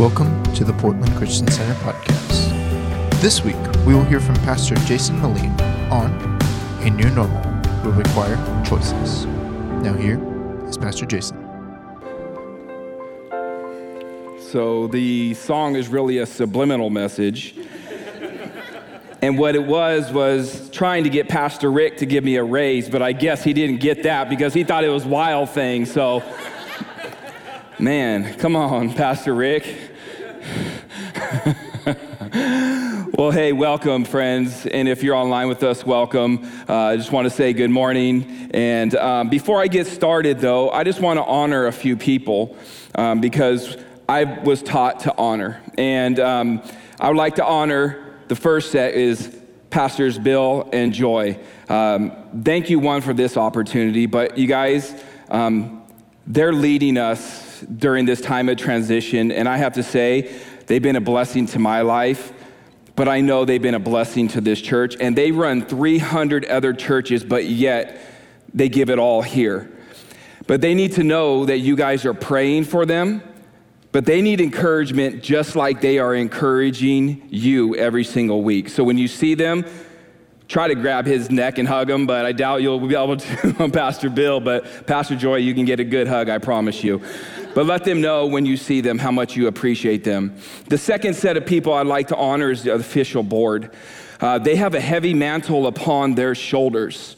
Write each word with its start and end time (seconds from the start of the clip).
Welcome 0.00 0.42
to 0.54 0.64
the 0.64 0.72
Portland 0.72 1.14
Christian 1.18 1.46
Center 1.48 1.74
podcast. 1.80 3.20
This 3.20 3.44
week, 3.44 3.58
we 3.86 3.92
will 3.92 4.04
hear 4.04 4.18
from 4.18 4.34
Pastor 4.36 4.74
Jason 4.86 5.20
Meleen 5.20 5.52
on 5.90 6.10
A 6.80 6.88
New 6.88 7.10
Normal 7.10 7.42
Will 7.84 7.92
Require 7.92 8.36
Choices. 8.64 9.26
Now, 9.26 9.92
here 9.92 10.18
is 10.66 10.78
Pastor 10.78 11.04
Jason. 11.04 11.36
So, 14.40 14.86
the 14.86 15.34
song 15.34 15.76
is 15.76 15.88
really 15.88 16.16
a 16.16 16.26
subliminal 16.26 16.88
message. 16.88 17.54
And 19.20 19.36
what 19.36 19.54
it 19.54 19.66
was 19.66 20.10
was 20.10 20.70
trying 20.70 21.04
to 21.04 21.10
get 21.10 21.28
Pastor 21.28 21.70
Rick 21.70 21.98
to 21.98 22.06
give 22.06 22.24
me 22.24 22.36
a 22.36 22.42
raise, 22.42 22.88
but 22.88 23.02
I 23.02 23.12
guess 23.12 23.44
he 23.44 23.52
didn't 23.52 23.80
get 23.80 24.04
that 24.04 24.30
because 24.30 24.54
he 24.54 24.64
thought 24.64 24.82
it 24.82 24.88
was 24.88 25.04
wild 25.04 25.50
thing. 25.50 25.84
So, 25.84 26.22
man, 27.78 28.32
come 28.38 28.56
on, 28.56 28.94
Pastor 28.94 29.34
Rick. 29.34 29.88
Well, 33.20 33.30
hey, 33.30 33.52
welcome, 33.52 34.02
friends. 34.06 34.64
And 34.64 34.88
if 34.88 35.02
you're 35.02 35.14
online 35.14 35.46
with 35.48 35.62
us, 35.62 35.84
welcome. 35.84 36.50
Uh, 36.66 36.74
I 36.74 36.96
just 36.96 37.12
want 37.12 37.26
to 37.26 37.30
say 37.30 37.52
good 37.52 37.68
morning. 37.68 38.50
And 38.54 38.94
um, 38.94 39.28
before 39.28 39.60
I 39.60 39.66
get 39.66 39.86
started, 39.86 40.38
though, 40.38 40.70
I 40.70 40.84
just 40.84 41.00
want 41.00 41.18
to 41.18 41.24
honor 41.24 41.66
a 41.66 41.72
few 41.72 41.98
people 41.98 42.56
um, 42.94 43.20
because 43.20 43.76
I 44.08 44.24
was 44.24 44.62
taught 44.62 45.00
to 45.00 45.14
honor. 45.18 45.60
And 45.76 46.18
um, 46.18 46.62
I 46.98 47.08
would 47.08 47.18
like 47.18 47.34
to 47.34 47.44
honor 47.44 48.02
the 48.28 48.36
first 48.36 48.72
set 48.72 48.94
is 48.94 49.38
Pastors 49.68 50.18
Bill 50.18 50.70
and 50.72 50.90
Joy. 50.90 51.38
Um, 51.68 52.12
thank 52.42 52.70
you, 52.70 52.78
one, 52.78 53.02
for 53.02 53.12
this 53.12 53.36
opportunity, 53.36 54.06
but 54.06 54.38
you 54.38 54.46
guys, 54.46 54.94
um, 55.28 55.82
they're 56.26 56.54
leading 56.54 56.96
us 56.96 57.60
during 57.60 58.06
this 58.06 58.22
time 58.22 58.48
of 58.48 58.56
transition, 58.56 59.30
and 59.30 59.46
I 59.46 59.58
have 59.58 59.74
to 59.74 59.82
say, 59.82 60.34
they've 60.68 60.82
been 60.82 60.96
a 60.96 61.02
blessing 61.02 61.44
to 61.48 61.58
my 61.58 61.82
life, 61.82 62.32
but 62.96 63.08
I 63.08 63.20
know 63.20 63.44
they've 63.44 63.60
been 63.60 63.74
a 63.74 63.80
blessing 63.80 64.28
to 64.28 64.40
this 64.40 64.60
church, 64.60 64.96
and 65.00 65.16
they 65.16 65.32
run 65.32 65.64
300 65.64 66.44
other 66.46 66.72
churches, 66.72 67.24
but 67.24 67.44
yet 67.44 68.00
they 68.52 68.68
give 68.68 68.90
it 68.90 68.98
all 68.98 69.22
here. 69.22 69.70
But 70.46 70.60
they 70.60 70.74
need 70.74 70.92
to 70.92 71.04
know 71.04 71.44
that 71.44 71.58
you 71.58 71.76
guys 71.76 72.04
are 72.04 72.14
praying 72.14 72.64
for 72.64 72.84
them 72.84 73.22
but 73.92 74.06
they 74.06 74.22
need 74.22 74.40
encouragement 74.40 75.22
just 75.22 75.56
like 75.56 75.80
they 75.80 75.98
are 75.98 76.14
encouraging 76.14 77.26
you 77.28 77.74
every 77.74 78.04
single 78.04 78.42
week. 78.42 78.68
So 78.68 78.84
when 78.84 78.98
you 78.98 79.08
see 79.08 79.34
them, 79.34 79.64
try 80.46 80.68
to 80.68 80.76
grab 80.76 81.06
his 81.06 81.30
neck 81.30 81.58
and 81.58 81.66
hug 81.66 81.90
him, 81.90 82.06
but 82.06 82.24
I 82.24 82.32
doubt 82.32 82.62
you'll 82.62 82.86
be 82.86 82.94
able 82.94 83.16
to 83.16 83.56
on 83.62 83.70
Pastor 83.72 84.08
Bill. 84.08 84.38
But 84.38 84.86
Pastor 84.86 85.16
Joy, 85.16 85.36
you 85.36 85.54
can 85.54 85.64
get 85.64 85.80
a 85.80 85.84
good 85.84 86.06
hug, 86.06 86.28
I 86.28 86.38
promise 86.38 86.84
you. 86.84 87.02
But 87.54 87.66
let 87.66 87.84
them 87.84 88.00
know 88.00 88.26
when 88.26 88.46
you 88.46 88.56
see 88.56 88.80
them 88.80 88.98
how 88.98 89.10
much 89.10 89.36
you 89.36 89.48
appreciate 89.48 90.04
them. 90.04 90.36
The 90.68 90.78
second 90.78 91.14
set 91.14 91.36
of 91.36 91.46
people 91.46 91.72
I'd 91.72 91.86
like 91.86 92.08
to 92.08 92.16
honor 92.16 92.50
is 92.50 92.62
the 92.62 92.74
official 92.74 93.22
board. 93.22 93.74
Uh, 94.20 94.38
they 94.38 94.56
have 94.56 94.74
a 94.74 94.80
heavy 94.80 95.14
mantle 95.14 95.66
upon 95.66 96.14
their 96.14 96.34
shoulders. 96.34 97.16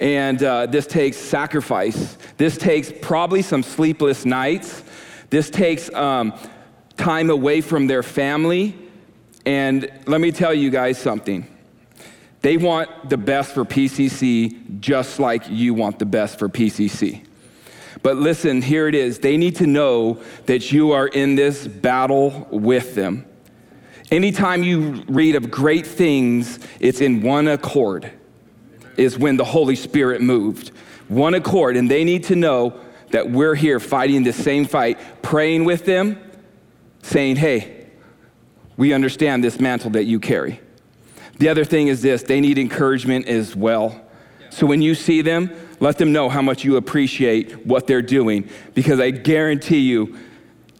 And 0.00 0.42
uh, 0.42 0.66
this 0.66 0.86
takes 0.86 1.16
sacrifice. 1.16 2.16
This 2.36 2.56
takes 2.56 2.92
probably 3.02 3.42
some 3.42 3.62
sleepless 3.62 4.24
nights. 4.24 4.82
This 5.30 5.50
takes 5.50 5.92
um, 5.94 6.34
time 6.96 7.30
away 7.30 7.60
from 7.60 7.86
their 7.86 8.02
family. 8.02 8.76
And 9.46 9.90
let 10.06 10.20
me 10.20 10.32
tell 10.32 10.54
you 10.54 10.70
guys 10.70 10.98
something. 10.98 11.46
They 12.40 12.56
want 12.56 13.08
the 13.08 13.16
best 13.16 13.54
for 13.54 13.64
PCC 13.64 14.80
just 14.80 15.18
like 15.18 15.48
you 15.48 15.74
want 15.74 15.98
the 15.98 16.06
best 16.06 16.38
for 16.38 16.48
PCC. 16.48 17.24
But 18.04 18.18
listen, 18.18 18.60
here 18.60 18.86
it 18.86 18.94
is. 18.94 19.20
They 19.20 19.38
need 19.38 19.56
to 19.56 19.66
know 19.66 20.22
that 20.44 20.70
you 20.70 20.92
are 20.92 21.08
in 21.08 21.36
this 21.36 21.66
battle 21.66 22.46
with 22.50 22.94
them. 22.94 23.24
Anytime 24.10 24.62
you 24.62 25.02
read 25.08 25.36
of 25.36 25.50
great 25.50 25.86
things, 25.86 26.58
it's 26.80 27.00
in 27.00 27.22
one 27.22 27.48
accord, 27.48 28.12
is 28.98 29.18
when 29.18 29.38
the 29.38 29.44
Holy 29.44 29.74
Spirit 29.74 30.20
moved. 30.20 30.68
One 31.08 31.32
accord, 31.32 31.78
and 31.78 31.90
they 31.90 32.04
need 32.04 32.24
to 32.24 32.36
know 32.36 32.78
that 33.10 33.30
we're 33.30 33.54
here 33.54 33.80
fighting 33.80 34.22
the 34.22 34.34
same 34.34 34.66
fight, 34.66 34.98
praying 35.22 35.64
with 35.64 35.86
them, 35.86 36.18
saying, 37.00 37.36
hey, 37.36 37.86
we 38.76 38.92
understand 38.92 39.42
this 39.42 39.58
mantle 39.58 39.92
that 39.92 40.04
you 40.04 40.20
carry. 40.20 40.60
The 41.38 41.48
other 41.48 41.64
thing 41.64 41.88
is 41.88 42.02
this 42.02 42.22
they 42.22 42.42
need 42.42 42.58
encouragement 42.58 43.28
as 43.28 43.56
well. 43.56 43.98
So 44.50 44.66
when 44.66 44.82
you 44.82 44.94
see 44.94 45.22
them, 45.22 45.50
let 45.84 45.98
them 45.98 46.12
know 46.12 46.30
how 46.30 46.40
much 46.40 46.64
you 46.64 46.76
appreciate 46.76 47.66
what 47.66 47.86
they're 47.86 48.00
doing 48.00 48.48
because 48.72 48.98
I 49.00 49.10
guarantee 49.10 49.80
you, 49.80 50.16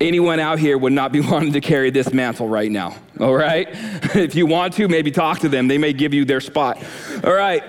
anyone 0.00 0.40
out 0.40 0.58
here 0.58 0.78
would 0.78 0.94
not 0.94 1.12
be 1.12 1.20
wanting 1.30 1.52
to 1.52 1.60
carry 1.60 1.90
this 1.90 2.12
mantle 2.12 2.48
right 2.48 2.70
now. 2.70 2.96
All 3.20 3.34
right? 3.34 3.68
if 4.16 4.34
you 4.34 4.46
want 4.46 4.72
to, 4.74 4.88
maybe 4.88 5.10
talk 5.10 5.40
to 5.40 5.48
them. 5.50 5.68
They 5.68 5.76
may 5.76 5.92
give 5.92 6.14
you 6.14 6.24
their 6.24 6.40
spot. 6.40 6.82
All 7.22 7.34
right. 7.34 7.62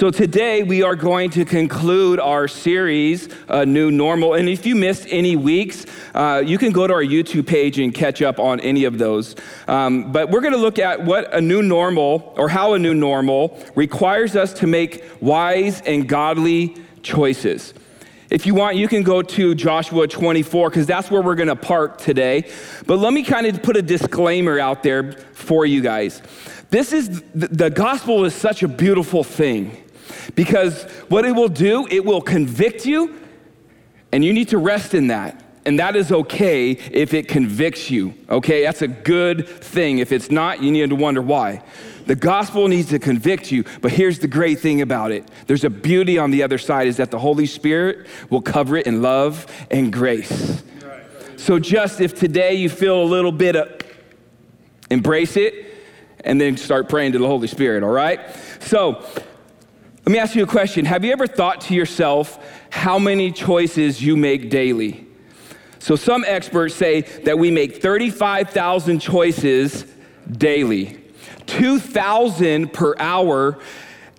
So 0.00 0.10
today 0.10 0.62
we 0.62 0.82
are 0.82 0.96
going 0.96 1.28
to 1.32 1.44
conclude 1.44 2.20
our 2.20 2.48
series, 2.48 3.28
uh, 3.50 3.66
New 3.66 3.90
Normal. 3.90 4.32
And 4.32 4.48
if 4.48 4.64
you 4.64 4.74
missed 4.74 5.06
any 5.10 5.36
weeks, 5.36 5.84
uh, 6.14 6.42
you 6.42 6.56
can 6.56 6.72
go 6.72 6.86
to 6.86 6.94
our 6.94 7.02
YouTube 7.02 7.46
page 7.46 7.78
and 7.78 7.92
catch 7.92 8.22
up 8.22 8.38
on 8.38 8.60
any 8.60 8.84
of 8.84 8.96
those. 8.96 9.36
Um, 9.68 10.10
but 10.10 10.30
we're 10.30 10.40
going 10.40 10.54
to 10.54 10.58
look 10.58 10.78
at 10.78 11.04
what 11.04 11.34
a 11.34 11.40
new 11.42 11.60
normal, 11.60 12.32
or 12.38 12.48
how 12.48 12.72
a 12.72 12.78
new 12.78 12.94
normal, 12.94 13.62
requires 13.74 14.36
us 14.36 14.54
to 14.54 14.66
make 14.66 15.04
wise 15.20 15.82
and 15.82 16.08
godly 16.08 16.76
choices. 17.02 17.74
If 18.30 18.46
you 18.46 18.54
want, 18.54 18.76
you 18.76 18.88
can 18.88 19.02
go 19.02 19.20
to 19.20 19.54
Joshua 19.54 20.08
24 20.08 20.70
because 20.70 20.86
that's 20.86 21.10
where 21.10 21.20
we're 21.20 21.34
going 21.34 21.48
to 21.48 21.56
park 21.56 21.98
today. 21.98 22.50
But 22.86 23.00
let 23.00 23.12
me 23.12 23.22
kind 23.22 23.46
of 23.46 23.62
put 23.62 23.76
a 23.76 23.82
disclaimer 23.82 24.58
out 24.58 24.82
there 24.82 25.12
for 25.34 25.66
you 25.66 25.82
guys. 25.82 26.22
This 26.70 26.92
is 26.94 27.22
the 27.34 27.68
gospel 27.68 28.24
is 28.24 28.34
such 28.34 28.62
a 28.62 28.68
beautiful 28.68 29.24
thing. 29.24 29.76
Because 30.34 30.84
what 31.08 31.24
it 31.24 31.32
will 31.32 31.48
do, 31.48 31.86
it 31.90 32.04
will 32.04 32.20
convict 32.20 32.86
you, 32.86 33.20
and 34.12 34.24
you 34.24 34.32
need 34.32 34.48
to 34.48 34.58
rest 34.58 34.94
in 34.94 35.08
that. 35.08 35.44
And 35.66 35.78
that 35.78 35.94
is 35.94 36.10
okay 36.10 36.70
if 36.70 37.12
it 37.12 37.28
convicts 37.28 37.90
you, 37.90 38.14
okay? 38.30 38.64
That's 38.64 38.82
a 38.82 38.88
good 38.88 39.46
thing. 39.46 39.98
If 39.98 40.10
it's 40.10 40.30
not, 40.30 40.62
you 40.62 40.72
need 40.72 40.88
to 40.88 40.96
wonder 40.96 41.20
why. 41.20 41.62
The 42.06 42.16
gospel 42.16 42.66
needs 42.66 42.88
to 42.88 42.98
convict 42.98 43.52
you, 43.52 43.64
but 43.82 43.92
here's 43.92 44.18
the 44.18 44.26
great 44.26 44.58
thing 44.58 44.80
about 44.80 45.12
it. 45.12 45.28
There's 45.46 45.64
a 45.64 45.70
beauty 45.70 46.18
on 46.18 46.30
the 46.30 46.42
other 46.42 46.58
side 46.58 46.88
is 46.88 46.96
that 46.96 47.10
the 47.10 47.18
Holy 47.18 47.46
Spirit 47.46 48.06
will 48.30 48.40
cover 48.40 48.76
it 48.76 48.86
in 48.86 49.02
love 49.02 49.46
and 49.70 49.92
grace. 49.92 50.62
So 51.36 51.58
just 51.58 52.00
if 52.00 52.18
today 52.18 52.54
you 52.54 52.68
feel 52.68 53.02
a 53.02 53.04
little 53.04 53.32
bit 53.32 53.56
of 53.56 53.80
embrace 54.90 55.36
it 55.36 55.54
and 56.24 56.40
then 56.40 56.56
start 56.56 56.88
praying 56.88 57.12
to 57.12 57.18
the 57.18 57.26
Holy 57.26 57.48
Spirit, 57.48 57.82
all 57.82 57.90
right? 57.90 58.20
So, 58.60 59.04
let 60.10 60.14
me 60.14 60.18
ask 60.18 60.34
you 60.34 60.42
a 60.42 60.46
question. 60.46 60.86
Have 60.86 61.04
you 61.04 61.12
ever 61.12 61.28
thought 61.28 61.60
to 61.62 61.74
yourself 61.74 62.44
how 62.70 62.98
many 62.98 63.30
choices 63.30 64.02
you 64.02 64.16
make 64.16 64.50
daily? 64.50 65.06
So, 65.78 65.94
some 65.94 66.24
experts 66.26 66.74
say 66.74 67.02
that 67.22 67.38
we 67.38 67.52
make 67.52 67.80
35,000 67.80 68.98
choices 68.98 69.86
daily, 70.28 71.00
2,000 71.46 72.72
per 72.72 72.96
hour, 72.98 73.60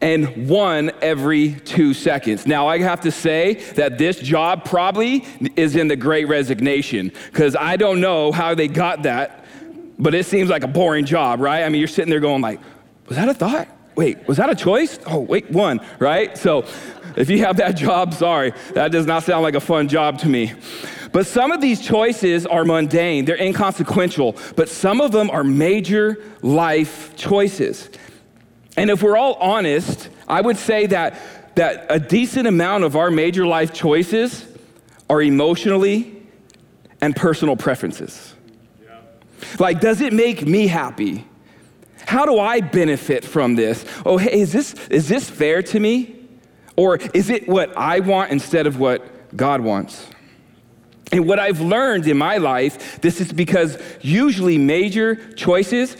and 0.01 0.47
one 0.47 0.91
every 1.01 1.55
two 1.55 1.93
seconds. 1.93 2.47
Now, 2.47 2.69
I 2.69 2.79
have 2.79 3.01
to 3.01 3.11
say 3.11 3.55
that 3.73 3.97
this 3.97 4.17
job 4.17 4.63
probably 4.63 5.25
is 5.57 5.75
in 5.75 5.89
the 5.89 5.97
great 5.97 6.29
resignation 6.29 7.11
because 7.25 7.53
I 7.57 7.75
don't 7.75 7.99
know 7.99 8.31
how 8.31 8.55
they 8.55 8.69
got 8.69 9.03
that, 9.03 9.43
but 9.99 10.15
it 10.15 10.25
seems 10.25 10.49
like 10.49 10.63
a 10.63 10.69
boring 10.69 11.03
job, 11.03 11.41
right? 11.41 11.65
I 11.65 11.69
mean, 11.69 11.79
you're 11.79 11.89
sitting 11.89 12.09
there 12.09 12.21
going, 12.21 12.41
like, 12.41 12.61
was 13.07 13.17
that 13.17 13.27
a 13.27 13.33
thought? 13.33 13.67
Wait, 14.01 14.27
was 14.27 14.37
that 14.37 14.49
a 14.49 14.55
choice? 14.55 14.97
Oh, 15.05 15.19
wait, 15.19 15.51
one, 15.51 15.79
right? 15.99 16.35
So 16.35 16.65
if 17.15 17.29
you 17.29 17.45
have 17.45 17.57
that 17.57 17.73
job, 17.85 18.15
sorry, 18.15 18.51
that 18.73 18.91
does 18.91 19.05
not 19.05 19.21
sound 19.21 19.43
like 19.43 19.53
a 19.53 19.59
fun 19.59 19.87
job 19.87 20.17
to 20.19 20.27
me. 20.27 20.53
But 21.11 21.27
some 21.27 21.51
of 21.51 21.61
these 21.61 21.79
choices 21.79 22.47
are 22.47 22.65
mundane, 22.65 23.25
they're 23.25 23.39
inconsequential, 23.39 24.37
but 24.55 24.69
some 24.69 25.01
of 25.01 25.11
them 25.11 25.29
are 25.29 25.43
major 25.43 26.17
life 26.41 27.15
choices. 27.15 27.91
And 28.75 28.89
if 28.89 29.03
we're 29.03 29.17
all 29.17 29.35
honest, 29.35 30.09
I 30.27 30.41
would 30.41 30.57
say 30.57 30.87
that, 30.87 31.19
that 31.55 31.85
a 31.89 31.99
decent 31.99 32.47
amount 32.47 32.85
of 32.85 32.95
our 32.95 33.11
major 33.11 33.45
life 33.45 33.71
choices 33.71 34.47
are 35.11 35.21
emotionally 35.21 36.23
and 37.01 37.15
personal 37.15 37.55
preferences. 37.55 38.33
Yeah. 38.83 38.99
Like, 39.59 39.79
does 39.79 40.01
it 40.01 40.11
make 40.11 40.47
me 40.47 40.65
happy? 40.65 41.27
How 42.05 42.25
do 42.25 42.39
I 42.39 42.61
benefit 42.61 43.23
from 43.23 43.55
this? 43.55 43.85
Oh, 44.05 44.17
hey, 44.17 44.41
is 44.41 44.51
this, 44.51 44.73
is 44.89 45.07
this 45.07 45.29
fair 45.29 45.61
to 45.63 45.79
me? 45.79 46.15
Or 46.75 46.97
is 47.13 47.29
it 47.29 47.47
what 47.47 47.75
I 47.77 47.99
want 47.99 48.31
instead 48.31 48.67
of 48.67 48.79
what 48.79 49.35
God 49.35 49.61
wants? 49.61 50.07
And 51.11 51.27
what 51.27 51.39
I've 51.39 51.59
learned 51.59 52.07
in 52.07 52.17
my 52.17 52.37
life, 52.37 53.01
this 53.01 53.19
is 53.19 53.33
because 53.33 53.77
usually 54.01 54.57
major 54.57 55.15
choices 55.33 55.97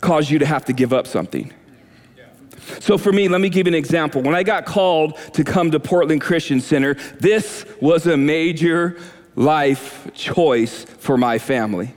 cause 0.00 0.30
you 0.30 0.40
to 0.40 0.46
have 0.46 0.64
to 0.66 0.72
give 0.72 0.92
up 0.92 1.06
something. 1.06 1.52
So, 2.80 2.98
for 2.98 3.12
me, 3.12 3.28
let 3.28 3.40
me 3.40 3.48
give 3.50 3.66
you 3.66 3.70
an 3.70 3.74
example. 3.74 4.22
When 4.22 4.34
I 4.34 4.42
got 4.42 4.64
called 4.64 5.16
to 5.34 5.44
come 5.44 5.70
to 5.70 5.80
Portland 5.80 6.22
Christian 6.22 6.60
Center, 6.60 6.94
this 7.20 7.66
was 7.80 8.06
a 8.06 8.16
major 8.16 8.98
life 9.36 10.10
choice 10.14 10.84
for 10.84 11.16
my 11.16 11.38
family. 11.38 11.94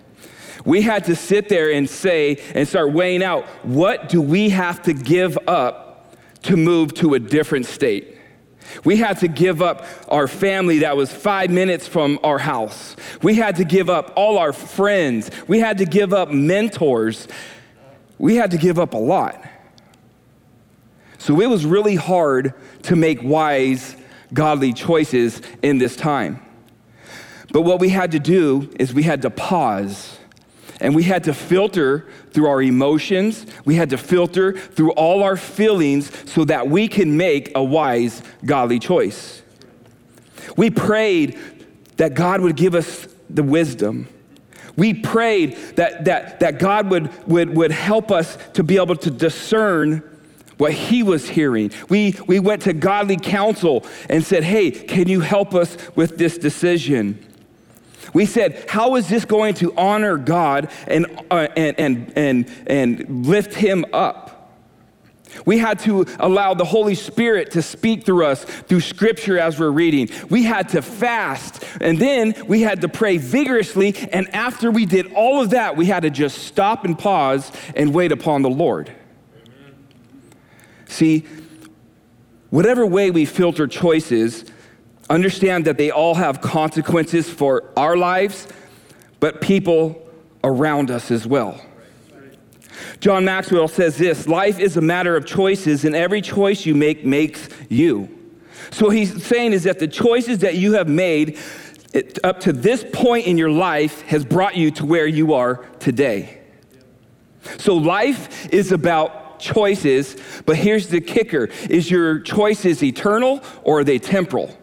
We 0.67 0.81
had 0.81 1.05
to 1.05 1.15
sit 1.15 1.47
there 1.47 1.71
and 1.71 1.89
say 1.89 2.43
and 2.53 2.67
start 2.67 2.91
weighing 2.91 3.23
out 3.23 3.45
what 3.63 4.09
do 4.09 4.21
we 4.21 4.49
have 4.49 4.83
to 4.83 4.93
give 4.93 5.37
up 5.47 6.13
to 6.43 6.57
move 6.57 6.93
to 6.95 7.13
a 7.13 7.19
different 7.19 7.67
state? 7.67 8.17
We 8.83 8.97
had 8.97 9.17
to 9.19 9.29
give 9.29 9.61
up 9.61 9.85
our 10.09 10.27
family 10.27 10.79
that 10.79 10.97
was 10.97 11.09
five 11.09 11.51
minutes 11.51 11.87
from 11.87 12.19
our 12.21 12.37
house. 12.37 12.97
We 13.23 13.35
had 13.35 13.55
to 13.55 13.63
give 13.63 13.89
up 13.89 14.11
all 14.17 14.37
our 14.37 14.51
friends. 14.51 15.31
We 15.47 15.59
had 15.59 15.77
to 15.77 15.85
give 15.85 16.11
up 16.11 16.31
mentors. 16.31 17.29
We 18.17 18.35
had 18.35 18.51
to 18.51 18.57
give 18.57 18.77
up 18.77 18.93
a 18.93 18.97
lot. 18.97 19.41
So 21.17 21.39
it 21.39 21.49
was 21.49 21.65
really 21.65 21.95
hard 21.95 22.53
to 22.83 22.97
make 22.97 23.23
wise, 23.23 23.95
godly 24.33 24.73
choices 24.73 25.41
in 25.61 25.77
this 25.77 25.95
time. 25.95 26.41
But 27.53 27.61
what 27.61 27.79
we 27.79 27.87
had 27.87 28.11
to 28.11 28.19
do 28.19 28.69
is 28.77 28.93
we 28.93 29.03
had 29.03 29.21
to 29.21 29.29
pause 29.29 30.16
and 30.79 30.95
we 30.95 31.03
had 31.03 31.23
to 31.23 31.33
filter 31.33 32.07
through 32.31 32.47
our 32.47 32.61
emotions. 32.61 33.45
We 33.65 33.75
had 33.75 33.89
to 33.89 33.97
filter 33.97 34.53
through 34.53 34.91
all 34.91 35.23
our 35.23 35.37
feelings 35.37 36.11
so 36.31 36.45
that 36.45 36.67
we 36.67 36.87
can 36.87 37.17
make 37.17 37.51
a 37.55 37.63
wise, 37.63 38.21
godly 38.45 38.79
choice. 38.79 39.41
We 40.55 40.69
prayed 40.69 41.39
that 41.97 42.13
God 42.13 42.41
would 42.41 42.55
give 42.55 42.75
us 42.75 43.07
the 43.29 43.43
wisdom. 43.43 44.07
We 44.75 44.93
prayed 44.93 45.55
that, 45.75 46.05
that, 46.05 46.39
that 46.41 46.59
God 46.59 46.91
would, 46.91 47.27
would, 47.27 47.55
would 47.55 47.71
help 47.71 48.11
us 48.11 48.37
to 48.53 48.63
be 48.63 48.77
able 48.77 48.95
to 48.97 49.09
discern 49.09 50.03
what 50.57 50.73
he 50.73 51.03
was 51.03 51.27
hearing. 51.29 51.71
We, 51.89 52.15
we 52.27 52.39
went 52.39 52.63
to 52.63 52.73
godly 52.73 53.17
counsel 53.17 53.85
and 54.09 54.23
said, 54.23 54.43
Hey, 54.43 54.71
can 54.71 55.07
you 55.07 55.21
help 55.21 55.55
us 55.55 55.77
with 55.95 56.17
this 56.17 56.37
decision? 56.37 57.23
We 58.13 58.25
said, 58.25 58.65
how 58.69 58.95
is 58.95 59.07
this 59.07 59.25
going 59.25 59.55
to 59.55 59.75
honor 59.75 60.17
God 60.17 60.69
and, 60.87 61.05
uh, 61.29 61.47
and, 61.55 61.79
and, 61.79 62.13
and, 62.17 62.51
and 62.67 63.25
lift 63.25 63.53
him 63.53 63.85
up? 63.93 64.33
We 65.45 65.57
had 65.57 65.79
to 65.79 66.05
allow 66.19 66.53
the 66.53 66.65
Holy 66.65 66.95
Spirit 66.95 67.51
to 67.51 67.61
speak 67.61 68.05
through 68.05 68.25
us 68.25 68.43
through 68.43 68.81
scripture 68.81 69.37
as 69.37 69.59
we're 69.59 69.69
reading. 69.69 70.09
We 70.29 70.43
had 70.43 70.69
to 70.69 70.81
fast, 70.81 71.63
and 71.79 71.99
then 71.99 72.33
we 72.47 72.61
had 72.61 72.81
to 72.81 72.89
pray 72.89 73.17
vigorously. 73.17 73.95
And 74.11 74.33
after 74.33 74.71
we 74.71 74.85
did 74.85 75.13
all 75.13 75.41
of 75.41 75.51
that, 75.51 75.77
we 75.77 75.85
had 75.85 76.03
to 76.03 76.09
just 76.09 76.39
stop 76.39 76.85
and 76.85 76.97
pause 76.97 77.51
and 77.75 77.93
wait 77.93 78.11
upon 78.11 78.41
the 78.41 78.49
Lord. 78.49 78.91
Amen. 79.45 79.75
See, 80.85 81.25
whatever 82.49 82.85
way 82.85 83.11
we 83.11 83.25
filter 83.25 83.67
choices, 83.67 84.45
Understand 85.09 85.65
that 85.65 85.77
they 85.77 85.91
all 85.91 86.15
have 86.15 86.41
consequences 86.41 87.29
for 87.29 87.71
our 87.77 87.95
lives, 87.95 88.47
but 89.19 89.41
people 89.41 90.05
around 90.43 90.91
us 90.91 91.11
as 91.11 91.25
well. 91.25 91.61
John 92.99 93.25
Maxwell 93.25 93.67
says 93.67 93.97
this 93.97 94.27
life 94.27 94.59
is 94.59 94.77
a 94.77 94.81
matter 94.81 95.15
of 95.15 95.25
choices, 95.25 95.85
and 95.85 95.95
every 95.95 96.21
choice 96.21 96.65
you 96.65 96.75
make 96.75 97.05
makes 97.05 97.47
you. 97.69 98.09
So, 98.71 98.89
he's 98.89 99.25
saying 99.25 99.53
is 99.53 99.63
that 99.63 99.79
the 99.79 99.87
choices 99.87 100.39
that 100.39 100.55
you 100.55 100.73
have 100.73 100.89
made 100.89 101.39
up 102.23 102.39
to 102.41 102.51
this 102.51 102.85
point 102.91 103.27
in 103.27 103.37
your 103.37 103.49
life 103.49 104.01
has 104.03 104.25
brought 104.25 104.55
you 104.55 104.71
to 104.71 104.85
where 104.85 105.07
you 105.07 105.33
are 105.33 105.65
today. 105.79 106.41
So, 107.57 107.75
life 107.75 108.51
is 108.53 108.71
about 108.71 109.39
choices, 109.39 110.17
but 110.45 110.57
here's 110.57 110.87
the 110.89 111.01
kicker 111.01 111.45
is 111.69 111.89
your 111.89 112.19
choices 112.19 112.83
eternal 112.83 113.41
or 113.63 113.79
are 113.79 113.83
they 113.83 113.99
temporal? 113.99 114.55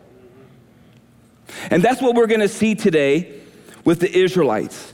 And 1.70 1.82
that's 1.82 2.00
what 2.00 2.14
we're 2.14 2.26
going 2.26 2.40
to 2.40 2.48
see 2.48 2.74
today 2.74 3.40
with 3.84 4.00
the 4.00 4.16
Israelites. 4.16 4.92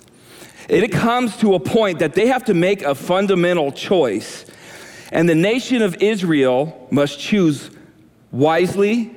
It 0.68 0.92
comes 0.92 1.36
to 1.38 1.54
a 1.54 1.60
point 1.60 1.98
that 1.98 2.14
they 2.14 2.28
have 2.28 2.44
to 2.44 2.54
make 2.54 2.82
a 2.82 2.94
fundamental 2.94 3.72
choice. 3.72 4.44
And 5.10 5.28
the 5.28 5.34
nation 5.34 5.82
of 5.82 5.96
Israel 6.00 6.86
must 6.90 7.18
choose 7.18 7.70
wisely, 8.30 9.14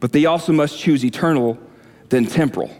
but 0.00 0.12
they 0.12 0.26
also 0.26 0.52
must 0.52 0.78
choose 0.78 1.04
eternal 1.04 1.58
than 2.10 2.26
temporal. 2.26 2.70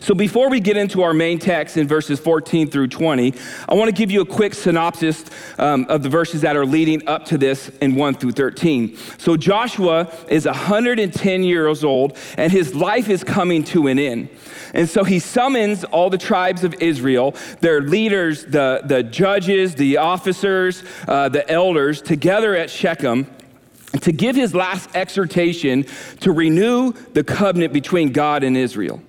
So, 0.00 0.14
before 0.14 0.50
we 0.50 0.60
get 0.60 0.76
into 0.76 1.02
our 1.02 1.14
main 1.14 1.38
text 1.38 1.76
in 1.76 1.86
verses 1.86 2.18
14 2.20 2.70
through 2.70 2.88
20, 2.88 3.34
I 3.68 3.74
want 3.74 3.88
to 3.88 3.94
give 3.94 4.10
you 4.10 4.20
a 4.20 4.26
quick 4.26 4.54
synopsis 4.54 5.24
um, 5.58 5.86
of 5.88 6.02
the 6.02 6.08
verses 6.08 6.40
that 6.42 6.56
are 6.56 6.66
leading 6.66 7.06
up 7.08 7.24
to 7.26 7.38
this 7.38 7.68
in 7.80 7.94
1 7.94 8.14
through 8.14 8.32
13. 8.32 8.96
So, 9.18 9.36
Joshua 9.36 10.12
is 10.28 10.46
110 10.46 11.42
years 11.42 11.84
old, 11.84 12.16
and 12.36 12.52
his 12.52 12.74
life 12.74 13.08
is 13.08 13.22
coming 13.24 13.64
to 13.64 13.86
an 13.86 13.98
end. 13.98 14.28
And 14.74 14.88
so 14.88 15.04
he 15.04 15.18
summons 15.18 15.84
all 15.84 16.10
the 16.10 16.18
tribes 16.18 16.64
of 16.64 16.74
Israel, 16.82 17.34
their 17.60 17.80
leaders, 17.80 18.44
the, 18.44 18.82
the 18.84 19.02
judges, 19.02 19.74
the 19.74 19.96
officers, 19.96 20.82
uh, 21.08 21.28
the 21.28 21.48
elders, 21.50 22.02
together 22.02 22.54
at 22.54 22.68
Shechem 22.68 23.26
to 24.00 24.12
give 24.12 24.36
his 24.36 24.54
last 24.54 24.90
exhortation 24.94 25.86
to 26.20 26.32
renew 26.32 26.92
the 26.92 27.24
covenant 27.24 27.72
between 27.72 28.12
God 28.12 28.42
and 28.44 28.56
Israel. 28.56 29.00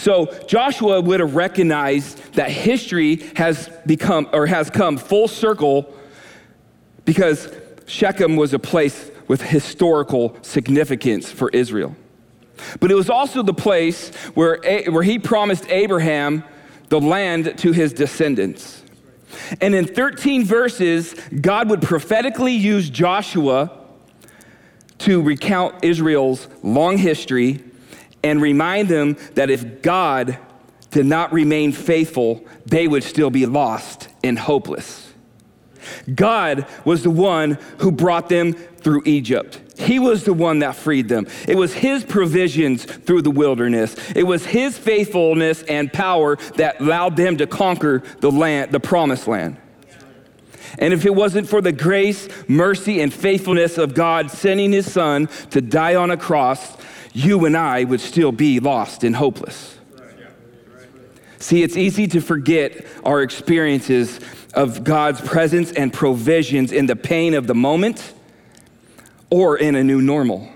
So 0.00 0.32
Joshua 0.46 1.02
would 1.02 1.20
have 1.20 1.34
recognized 1.34 2.32
that 2.32 2.50
history 2.50 3.16
has 3.36 3.68
become 3.84 4.30
or 4.32 4.46
has 4.46 4.70
come 4.70 4.96
full 4.96 5.28
circle 5.28 5.94
because 7.04 7.52
Shechem 7.84 8.36
was 8.36 8.54
a 8.54 8.58
place 8.58 9.10
with 9.28 9.42
historical 9.42 10.38
significance 10.40 11.30
for 11.30 11.50
Israel. 11.50 11.94
But 12.80 12.90
it 12.90 12.94
was 12.94 13.10
also 13.10 13.42
the 13.42 13.52
place 13.52 14.08
where, 14.32 14.62
where 14.88 15.02
he 15.02 15.18
promised 15.18 15.68
Abraham 15.68 16.44
the 16.88 16.98
land 16.98 17.58
to 17.58 17.72
his 17.72 17.92
descendants. 17.92 18.82
And 19.60 19.74
in 19.74 19.84
13 19.84 20.46
verses, 20.46 21.12
God 21.42 21.68
would 21.68 21.82
prophetically 21.82 22.54
use 22.54 22.88
Joshua 22.88 23.78
to 25.00 25.20
recount 25.20 25.84
Israel's 25.84 26.48
long 26.62 26.96
history 26.96 27.64
and 28.22 28.40
remind 28.40 28.88
them 28.88 29.16
that 29.34 29.50
if 29.50 29.82
God 29.82 30.38
did 30.90 31.06
not 31.06 31.32
remain 31.32 31.72
faithful, 31.72 32.44
they 32.66 32.88
would 32.88 33.04
still 33.04 33.30
be 33.30 33.46
lost 33.46 34.08
and 34.22 34.38
hopeless. 34.38 35.12
God 36.14 36.66
was 36.84 37.02
the 37.02 37.10
one 37.10 37.58
who 37.78 37.90
brought 37.90 38.28
them 38.28 38.52
through 38.52 39.02
Egypt. 39.06 39.60
He 39.78 39.98
was 39.98 40.24
the 40.24 40.34
one 40.34 40.58
that 40.58 40.76
freed 40.76 41.08
them. 41.08 41.26
It 41.48 41.56
was 41.56 41.72
His 41.72 42.04
provisions 42.04 42.84
through 42.84 43.22
the 43.22 43.30
wilderness. 43.30 43.96
It 44.14 44.24
was 44.24 44.44
His 44.44 44.76
faithfulness 44.76 45.62
and 45.62 45.92
power 45.92 46.36
that 46.56 46.80
allowed 46.80 47.16
them 47.16 47.38
to 47.38 47.46
conquer 47.46 48.02
the 48.20 48.30
land, 48.30 48.72
the 48.72 48.80
promised 48.80 49.26
land. 49.26 49.56
And 50.78 50.94
if 50.94 51.04
it 51.04 51.14
wasn't 51.14 51.48
for 51.48 51.60
the 51.60 51.72
grace, 51.72 52.28
mercy, 52.46 53.00
and 53.00 53.12
faithfulness 53.12 53.78
of 53.78 53.94
God 53.94 54.30
sending 54.30 54.72
His 54.72 54.90
Son 54.90 55.28
to 55.50 55.60
die 55.60 55.94
on 55.94 56.10
a 56.10 56.16
cross, 56.16 56.76
you 57.12 57.44
and 57.44 57.56
I 57.56 57.84
would 57.84 58.00
still 58.00 58.32
be 58.32 58.60
lost 58.60 59.04
and 59.04 59.16
hopeless. 59.16 59.76
See, 61.38 61.62
it's 61.62 61.76
easy 61.76 62.06
to 62.08 62.20
forget 62.20 62.86
our 63.04 63.22
experiences 63.22 64.20
of 64.52 64.84
God's 64.84 65.20
presence 65.20 65.72
and 65.72 65.92
provisions 65.92 66.70
in 66.70 66.86
the 66.86 66.96
pain 66.96 67.34
of 67.34 67.46
the 67.46 67.54
moment 67.54 68.12
or 69.30 69.56
in 69.56 69.74
a 69.74 69.82
new 69.82 70.02
normal. 70.02 70.48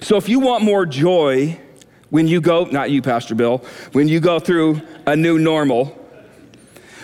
So 0.00 0.16
if 0.16 0.28
you 0.28 0.40
want 0.40 0.64
more 0.64 0.84
joy 0.84 1.60
when 2.10 2.26
you 2.26 2.40
go, 2.40 2.64
not 2.64 2.90
you, 2.90 3.02
Pastor 3.02 3.34
Bill, 3.34 3.58
when 3.92 4.08
you 4.08 4.20
go 4.20 4.40
through 4.40 4.80
a 5.06 5.14
new 5.14 5.38
normal, 5.38 5.98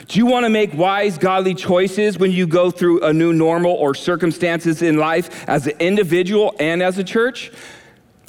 do 0.08 0.18
you 0.18 0.26
want 0.26 0.44
to 0.44 0.50
make 0.50 0.72
wise, 0.74 1.18
godly 1.18 1.54
choices 1.54 2.18
when 2.18 2.32
you 2.32 2.46
go 2.46 2.70
through 2.70 3.04
a 3.04 3.12
new 3.12 3.32
normal 3.32 3.72
or 3.72 3.94
circumstances 3.94 4.80
in 4.82 4.96
life 4.96 5.46
as 5.48 5.66
an 5.66 5.74
individual 5.78 6.54
and 6.58 6.82
as 6.82 6.98
a 6.98 7.04
church? 7.04 7.52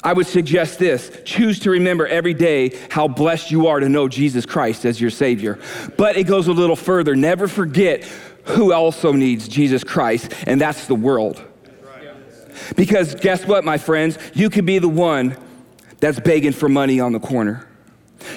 I 0.02 0.12
would 0.12 0.26
suggest 0.26 0.78
this 0.78 1.10
choose 1.24 1.60
to 1.60 1.70
remember 1.70 2.06
every 2.06 2.34
day 2.34 2.78
how 2.90 3.06
blessed 3.06 3.50
you 3.50 3.66
are 3.66 3.80
to 3.80 3.88
know 3.88 4.08
Jesus 4.08 4.46
Christ 4.46 4.84
as 4.84 5.00
your 5.00 5.10
Savior. 5.10 5.58
But 5.96 6.16
it 6.16 6.24
goes 6.24 6.48
a 6.48 6.52
little 6.52 6.76
further. 6.76 7.14
Never 7.14 7.48
forget 7.48 8.04
who 8.44 8.72
also 8.72 9.12
needs 9.12 9.46
Jesus 9.46 9.84
Christ, 9.84 10.32
and 10.46 10.60
that's 10.60 10.86
the 10.86 10.94
world. 10.94 11.44
Because 12.76 13.14
guess 13.14 13.46
what, 13.46 13.64
my 13.64 13.78
friends? 13.78 14.18
You 14.34 14.50
could 14.50 14.66
be 14.66 14.78
the 14.78 14.88
one 14.88 15.36
that's 15.98 16.20
begging 16.20 16.52
for 16.52 16.68
money 16.68 17.00
on 17.00 17.12
the 17.12 17.20
corner. 17.20 17.66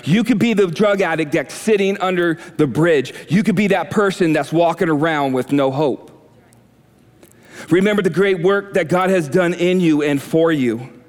You 0.04 0.24
could 0.24 0.40
be 0.40 0.54
the 0.54 0.68
drug 0.68 1.02
addict 1.02 1.34
that's 1.34 1.54
sitting 1.54 1.98
under 2.00 2.36
the 2.58 2.68
bridge. 2.68 3.14
You 3.30 3.44
could 3.44 3.56
be 3.56 3.68
that 3.68 3.92
person 3.92 4.34
that's 4.34 4.52
walking 4.52 4.90
around 4.90 5.34
with 5.34 5.52
no 5.52 5.72
hope. 5.72 6.10
Remember 7.70 8.02
the 8.02 8.10
great 8.10 8.42
work 8.42 8.74
that 8.74 8.90
God 8.90 9.10
has 9.10 9.30
done 9.30 9.54
in 9.54 9.80
you 9.80 10.04
and 10.04 10.22
for 10.22 10.52
you. 10.52 11.03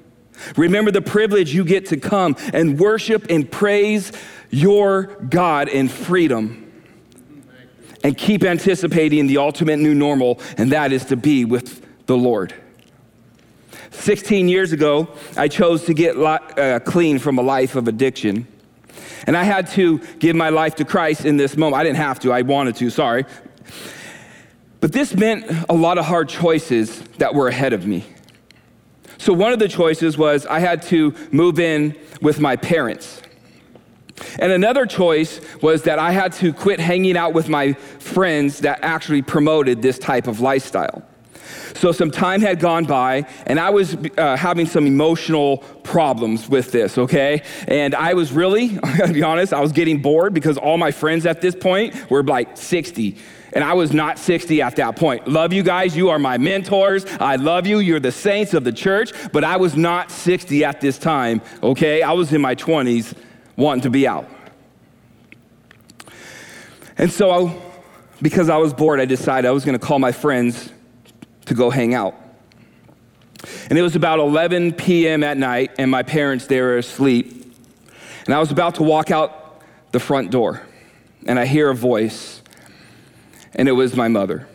Remember 0.57 0.91
the 0.91 1.01
privilege 1.01 1.53
you 1.53 1.63
get 1.63 1.87
to 1.87 1.97
come 1.97 2.35
and 2.53 2.79
worship 2.79 3.27
and 3.29 3.49
praise 3.49 4.11
your 4.49 5.03
God 5.29 5.67
in 5.67 5.87
freedom. 5.87 6.61
And 8.03 8.15
keep 8.15 8.43
anticipating 8.43 9.25
the 9.25 9.37
ultimate 9.37 9.77
new 9.77 9.95
normal, 9.95 10.39
and 10.57 10.71
that 10.71 10.91
is 10.91 11.05
to 11.05 11.15
be 11.15 11.43
with 11.43 11.83
the 12.05 12.15
Lord. 12.15 12.53
16 13.91 14.47
years 14.47 14.71
ago, 14.71 15.07
I 15.35 15.47
chose 15.47 15.85
to 15.85 15.93
get 15.93 16.15
uh, 16.17 16.79
clean 16.81 17.17
from 17.17 17.39
a 17.39 17.41
life 17.41 17.75
of 17.75 17.87
addiction. 17.87 18.47
And 19.25 19.35
I 19.35 19.43
had 19.43 19.67
to 19.71 19.99
give 20.19 20.35
my 20.35 20.49
life 20.49 20.75
to 20.75 20.85
Christ 20.85 21.25
in 21.25 21.37
this 21.37 21.57
moment. 21.57 21.79
I 21.79 21.83
didn't 21.83 21.97
have 21.97 22.19
to, 22.19 22.31
I 22.31 22.43
wanted 22.43 22.75
to, 22.75 22.89
sorry. 22.89 23.25
But 24.81 24.91
this 24.91 25.15
meant 25.15 25.49
a 25.67 25.73
lot 25.73 25.97
of 25.97 26.05
hard 26.05 26.29
choices 26.29 26.99
that 27.17 27.33
were 27.33 27.47
ahead 27.47 27.73
of 27.73 27.87
me. 27.87 28.05
So, 29.25 29.33
one 29.33 29.51
of 29.51 29.57
the 29.57 29.67
choices 29.67 30.19
was 30.19 30.45
I 30.45 30.59
had 30.59 30.83
to 30.83 31.11
move 31.31 31.57
in 31.59 31.97
with 32.21 32.39
my 32.39 32.55
parents. 32.55 33.23
And 34.37 34.51
another 34.51 34.85
choice 34.85 35.41
was 35.63 35.81
that 35.83 35.97
I 35.97 36.11
had 36.11 36.31
to 36.33 36.53
quit 36.53 36.79
hanging 36.79 37.17
out 37.17 37.33
with 37.33 37.49
my 37.49 37.73
friends 37.73 38.59
that 38.59 38.77
actually 38.83 39.23
promoted 39.23 39.81
this 39.81 39.97
type 39.97 40.27
of 40.27 40.41
lifestyle. 40.41 41.01
So 41.73 41.91
some 41.91 42.11
time 42.11 42.39
had 42.41 42.59
gone 42.59 42.85
by, 42.85 43.25
and 43.47 43.59
I 43.59 43.71
was 43.71 43.97
uh, 44.15 44.37
having 44.37 44.67
some 44.67 44.85
emotional 44.85 45.57
problems 45.81 46.47
with 46.47 46.71
this, 46.71 46.95
okay? 46.95 47.41
And 47.67 47.95
I 47.95 48.13
was 48.13 48.31
really, 48.31 48.77
I 48.83 48.95
gotta 48.95 49.13
be 49.13 49.23
honest, 49.23 49.53
I 49.53 49.59
was 49.59 49.71
getting 49.71 50.03
bored 50.03 50.35
because 50.35 50.55
all 50.55 50.77
my 50.77 50.91
friends 50.91 51.25
at 51.25 51.41
this 51.41 51.55
point 51.55 52.11
were 52.11 52.21
like 52.21 52.57
60. 52.57 53.17
And 53.55 53.63
I 53.63 53.73
was 53.73 53.93
not 53.93 54.19
60 54.19 54.61
at 54.61 54.75
that 54.75 54.97
point. 54.97 55.27
Love 55.27 55.53
you 55.53 55.63
guys. 55.63 55.95
You 55.95 56.09
are 56.09 56.19
my 56.19 56.37
mentors. 56.37 57.05
I 57.19 57.37
love 57.37 57.65
you. 57.65 57.79
You're 57.79 58.01
the 58.01 58.11
saints 58.11 58.53
of 58.53 58.65
the 58.65 58.73
church. 58.73 59.13
But 59.31 59.45
I 59.45 59.55
was 59.55 59.75
not 59.77 60.11
60 60.11 60.65
at 60.65 60.81
this 60.81 60.99
time, 60.99 61.41
okay? 61.63 62.03
I 62.03 62.11
was 62.11 62.33
in 62.33 62.41
my 62.41 62.53
20s 62.55 63.15
wanting 63.55 63.83
to 63.83 63.89
be 63.89 64.07
out. 64.07 64.29
And 66.97 67.11
so, 67.11 67.61
because 68.21 68.49
I 68.49 68.57
was 68.57 68.73
bored, 68.73 68.99
I 68.99 69.05
decided 69.05 69.47
I 69.47 69.51
was 69.51 69.65
going 69.65 69.77
to 69.77 69.85
call 69.85 69.99
my 69.99 70.11
friends 70.11 70.71
to 71.45 71.53
go 71.53 71.69
hang 71.69 71.93
out. 71.93 72.15
And 73.69 73.77
it 73.77 73.81
was 73.81 73.95
about 73.95 74.19
11 74.19 74.73
p.m. 74.73 75.23
at 75.23 75.37
night, 75.37 75.71
and 75.77 75.89
my 75.91 76.03
parents, 76.03 76.47
they 76.47 76.61
were 76.61 76.77
asleep. 76.77 77.55
And 78.25 78.33
I 78.33 78.39
was 78.39 78.51
about 78.51 78.75
to 78.75 78.83
walk 78.83 79.11
out 79.11 79.61
the 79.91 79.99
front 79.99 80.31
door, 80.31 80.61
and 81.25 81.39
I 81.39 81.45
hear 81.45 81.69
a 81.69 81.75
voice, 81.75 82.41
and 83.55 83.67
it 83.67 83.73
was 83.73 83.95
my 83.95 84.07
mother. 84.07 84.47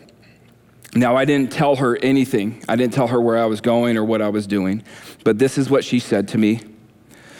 Now, 0.93 1.15
I 1.15 1.25
didn't 1.25 1.51
tell 1.51 1.77
her 1.77 1.97
anything. 1.97 2.63
I 2.67 2.75
didn't 2.75 2.93
tell 2.93 3.07
her 3.07 3.19
where 3.19 3.37
I 3.37 3.45
was 3.45 3.61
going 3.61 3.97
or 3.97 4.03
what 4.03 4.21
I 4.21 4.29
was 4.29 4.45
doing, 4.45 4.83
but 5.23 5.39
this 5.39 5.57
is 5.57 5.69
what 5.69 5.83
she 5.83 5.99
said 5.99 6.27
to 6.29 6.37
me 6.37 6.61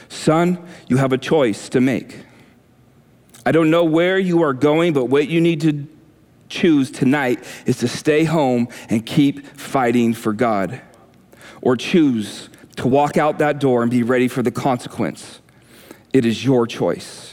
Son, 0.10 0.60
you 0.88 0.98
have 0.98 1.14
a 1.14 1.18
choice 1.18 1.70
to 1.70 1.82
make. 1.82 2.18
I 3.46 3.52
don't 3.52 3.70
know 3.70 3.84
where 3.84 4.20
you 4.20 4.44
are 4.44 4.54
going, 4.54 4.94
but 4.94 5.06
what 5.06 5.28
you 5.28 5.42
need 5.42 5.62
to 5.62 5.88
choose 6.50 6.92
tonight 6.92 7.44
is 7.66 7.78
to 7.78 7.88
stay 7.88 8.24
home 8.26 8.68
and 8.90 9.06
keep 9.06 9.46
fighting 9.58 10.14
for 10.14 10.34
God. 10.34 10.82
Or 11.62 11.76
choose 11.76 12.50
to 12.78 12.88
walk 12.88 13.18
out 13.18 13.40
that 13.40 13.60
door 13.60 13.82
and 13.82 13.92
be 13.92 14.04
ready 14.04 14.28
for 14.28 14.42
the 14.42 14.52
consequence. 14.52 15.40
It 16.14 16.26
is 16.26 16.44
your 16.44 16.68
choice. 16.68 17.31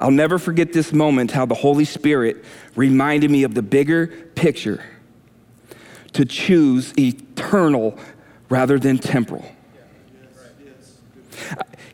I'll 0.00 0.10
never 0.10 0.38
forget 0.38 0.72
this 0.72 0.92
moment 0.92 1.30
how 1.30 1.46
the 1.46 1.54
Holy 1.54 1.84
Spirit 1.84 2.44
reminded 2.74 3.30
me 3.30 3.44
of 3.44 3.54
the 3.54 3.62
bigger 3.62 4.08
picture 4.34 4.84
to 6.14 6.24
choose 6.24 6.92
eternal 6.98 7.98
rather 8.48 8.78
than 8.78 8.98
temporal. 8.98 9.44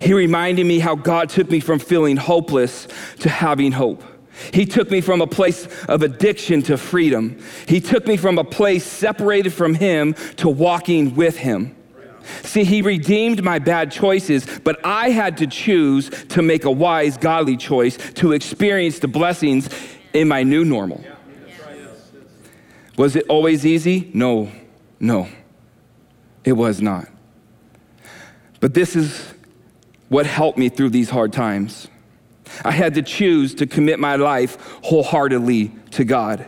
He 0.00 0.14
reminded 0.14 0.64
me 0.64 0.78
how 0.78 0.94
God 0.94 1.28
took 1.28 1.50
me 1.50 1.60
from 1.60 1.78
feeling 1.78 2.16
hopeless 2.16 2.88
to 3.20 3.28
having 3.28 3.72
hope. 3.72 4.02
He 4.54 4.64
took 4.64 4.90
me 4.90 5.02
from 5.02 5.20
a 5.20 5.26
place 5.26 5.68
of 5.84 6.02
addiction 6.02 6.62
to 6.62 6.78
freedom. 6.78 7.38
He 7.68 7.80
took 7.80 8.06
me 8.06 8.16
from 8.16 8.38
a 8.38 8.44
place 8.44 8.84
separated 8.84 9.52
from 9.52 9.74
Him 9.74 10.14
to 10.36 10.48
walking 10.48 11.14
with 11.14 11.36
Him. 11.36 11.76
See, 12.42 12.64
He 12.64 12.82
redeemed 12.82 13.42
my 13.42 13.58
bad 13.58 13.90
choices, 13.90 14.46
but 14.64 14.78
I 14.84 15.10
had 15.10 15.36
to 15.38 15.46
choose 15.46 16.10
to 16.28 16.42
make 16.42 16.64
a 16.64 16.70
wise, 16.70 17.16
godly 17.16 17.56
choice 17.56 17.96
to 18.14 18.32
experience 18.32 18.98
the 18.98 19.08
blessings 19.08 19.68
in 20.12 20.28
my 20.28 20.42
new 20.42 20.64
normal. 20.64 21.04
Was 22.96 23.16
it 23.16 23.24
always 23.28 23.64
easy? 23.64 24.10
No, 24.12 24.50
no, 24.98 25.28
it 26.44 26.52
was 26.52 26.82
not. 26.82 27.08
But 28.60 28.74
this 28.74 28.94
is 28.94 29.32
what 30.08 30.26
helped 30.26 30.58
me 30.58 30.68
through 30.68 30.90
these 30.90 31.08
hard 31.08 31.32
times. 31.32 31.88
I 32.64 32.72
had 32.72 32.94
to 32.94 33.02
choose 33.02 33.54
to 33.54 33.66
commit 33.66 33.98
my 33.98 34.16
life 34.16 34.58
wholeheartedly 34.82 35.72
to 35.92 36.04
God. 36.04 36.44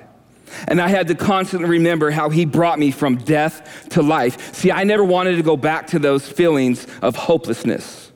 And 0.69 0.81
I 0.81 0.89
had 0.89 1.09
to 1.09 1.15
constantly 1.15 1.69
remember 1.69 2.11
how 2.11 2.31
he 2.31 2.45
brought 2.45 2.79
me 2.79 2.91
from 2.91 3.17
death 3.17 3.89
to 3.91 4.03
life. 4.03 4.55
See, 4.55 4.71
I 4.71 4.85
never 4.85 5.05
wanted 5.05 5.37
to 5.37 5.43
go 5.43 5.57
back 5.57 5.89
to 5.89 5.99
those 5.99 6.29
feelings 6.29 6.87
of 7.03 7.17
hopelessness. 7.17 8.13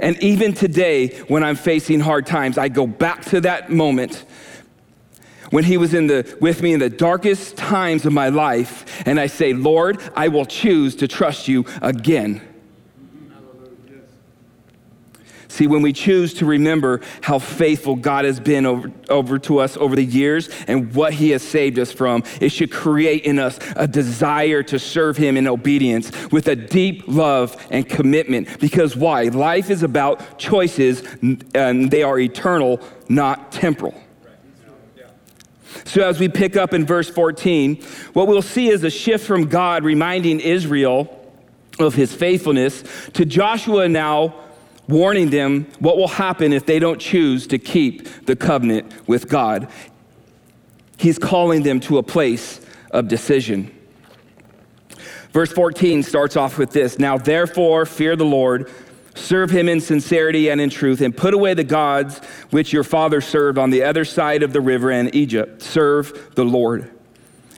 And 0.00 0.20
even 0.22 0.54
today, 0.54 1.08
when 1.28 1.44
I'm 1.44 1.56
facing 1.56 2.00
hard 2.00 2.26
times, 2.26 2.58
I 2.58 2.68
go 2.68 2.86
back 2.86 3.24
to 3.26 3.40
that 3.42 3.70
moment 3.70 4.24
when 5.50 5.62
he 5.62 5.76
was 5.76 5.94
in 5.94 6.08
the, 6.08 6.36
with 6.40 6.62
me 6.62 6.72
in 6.72 6.80
the 6.80 6.90
darkest 6.90 7.56
times 7.56 8.04
of 8.06 8.12
my 8.12 8.28
life, 8.28 9.02
and 9.06 9.20
I 9.20 9.28
say, 9.28 9.52
Lord, 9.52 10.00
I 10.16 10.26
will 10.28 10.46
choose 10.46 10.96
to 10.96 11.06
trust 11.06 11.46
you 11.46 11.64
again. 11.80 12.40
See, 15.54 15.68
when 15.68 15.82
we 15.82 15.92
choose 15.92 16.34
to 16.34 16.46
remember 16.46 17.00
how 17.20 17.38
faithful 17.38 17.94
God 17.94 18.24
has 18.24 18.40
been 18.40 18.66
over, 18.66 18.90
over 19.08 19.38
to 19.38 19.60
us 19.60 19.76
over 19.76 19.94
the 19.94 20.04
years 20.04 20.48
and 20.66 20.92
what 20.92 21.12
he 21.12 21.30
has 21.30 21.44
saved 21.44 21.78
us 21.78 21.92
from, 21.92 22.24
it 22.40 22.48
should 22.48 22.72
create 22.72 23.22
in 23.22 23.38
us 23.38 23.60
a 23.76 23.86
desire 23.86 24.64
to 24.64 24.80
serve 24.80 25.16
him 25.16 25.36
in 25.36 25.46
obedience 25.46 26.10
with 26.32 26.48
a 26.48 26.56
deep 26.56 27.04
love 27.06 27.56
and 27.70 27.88
commitment. 27.88 28.58
Because 28.58 28.96
why? 28.96 29.28
Life 29.28 29.70
is 29.70 29.84
about 29.84 30.40
choices 30.40 31.04
and 31.22 31.88
they 31.88 32.02
are 32.02 32.18
eternal, 32.18 32.80
not 33.08 33.52
temporal. 33.52 33.94
So, 35.84 36.02
as 36.02 36.18
we 36.18 36.28
pick 36.28 36.56
up 36.56 36.74
in 36.74 36.84
verse 36.84 37.08
14, 37.08 37.80
what 38.12 38.26
we'll 38.26 38.42
see 38.42 38.70
is 38.70 38.82
a 38.82 38.90
shift 38.90 39.24
from 39.24 39.46
God 39.46 39.84
reminding 39.84 40.40
Israel 40.40 41.20
of 41.78 41.94
his 41.94 42.12
faithfulness 42.12 42.82
to 43.12 43.24
Joshua 43.24 43.88
now 43.88 44.40
warning 44.88 45.30
them 45.30 45.66
what 45.78 45.96
will 45.96 46.08
happen 46.08 46.52
if 46.52 46.66
they 46.66 46.78
don't 46.78 47.00
choose 47.00 47.46
to 47.48 47.58
keep 47.58 48.26
the 48.26 48.36
covenant 48.36 49.08
with 49.08 49.28
God. 49.28 49.68
He's 50.96 51.18
calling 51.18 51.62
them 51.62 51.80
to 51.80 51.98
a 51.98 52.02
place 52.02 52.60
of 52.90 53.08
decision. 53.08 53.70
Verse 55.32 55.52
14 55.52 56.02
starts 56.02 56.36
off 56.36 56.58
with 56.58 56.70
this 56.70 56.98
Now, 56.98 57.18
therefore, 57.18 57.86
fear 57.86 58.14
the 58.14 58.24
Lord, 58.24 58.70
serve 59.16 59.50
him 59.50 59.68
in 59.68 59.80
sincerity 59.80 60.48
and 60.48 60.60
in 60.60 60.70
truth, 60.70 61.00
and 61.00 61.16
put 61.16 61.34
away 61.34 61.54
the 61.54 61.64
gods 61.64 62.18
which 62.50 62.72
your 62.72 62.84
father 62.84 63.20
served 63.20 63.58
on 63.58 63.70
the 63.70 63.82
other 63.82 64.04
side 64.04 64.42
of 64.42 64.52
the 64.52 64.60
river 64.60 64.90
in 64.90 65.12
Egypt. 65.14 65.62
Serve 65.62 66.34
the 66.36 66.44
Lord. 66.44 66.90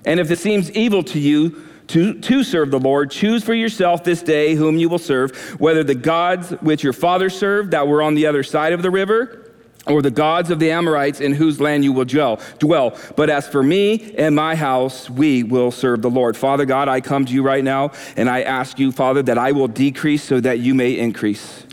And 0.06 0.20
if 0.20 0.30
it 0.30 0.38
seems 0.38 0.70
evil 0.70 1.02
to 1.04 1.18
you, 1.18 1.65
to, 1.88 2.18
to 2.20 2.42
serve 2.42 2.70
the 2.70 2.80
Lord, 2.80 3.10
choose 3.10 3.44
for 3.44 3.54
yourself 3.54 4.04
this 4.04 4.22
day 4.22 4.54
whom 4.54 4.78
you 4.78 4.88
will 4.88 4.98
serve, 4.98 5.36
whether 5.60 5.84
the 5.84 5.94
gods 5.94 6.50
which 6.60 6.82
your 6.82 6.92
father 6.92 7.30
served 7.30 7.70
that 7.70 7.86
were 7.86 8.02
on 8.02 8.14
the 8.14 8.26
other 8.26 8.42
side 8.42 8.72
of 8.72 8.82
the 8.82 8.90
river, 8.90 9.42
or 9.86 10.02
the 10.02 10.10
gods 10.10 10.50
of 10.50 10.58
the 10.58 10.70
Amorites 10.70 11.20
in 11.20 11.32
whose 11.32 11.60
land 11.60 11.84
you 11.84 11.92
will 11.92 12.04
dwell. 12.04 12.96
But 13.14 13.30
as 13.30 13.46
for 13.46 13.62
me 13.62 14.14
and 14.16 14.34
my 14.34 14.56
house, 14.56 15.08
we 15.08 15.44
will 15.44 15.70
serve 15.70 16.02
the 16.02 16.10
Lord. 16.10 16.36
Father 16.36 16.64
God, 16.64 16.88
I 16.88 17.00
come 17.00 17.24
to 17.24 17.32
you 17.32 17.42
right 17.42 17.62
now 17.62 17.92
and 18.16 18.28
I 18.28 18.42
ask 18.42 18.78
you, 18.80 18.90
Father, 18.90 19.22
that 19.22 19.38
I 19.38 19.52
will 19.52 19.68
decrease 19.68 20.24
so 20.24 20.40
that 20.40 20.58
you 20.58 20.74
may 20.74 20.98
increase. 20.98 21.64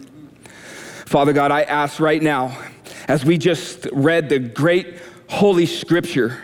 Father 1.06 1.34
God, 1.34 1.52
I 1.52 1.64
ask 1.64 2.00
right 2.00 2.22
now, 2.22 2.56
as 3.08 3.26
we 3.26 3.38
just 3.38 3.88
read 3.92 4.30
the 4.30 4.40
great 4.40 5.00
holy 5.28 5.66
scripture, 5.66 6.40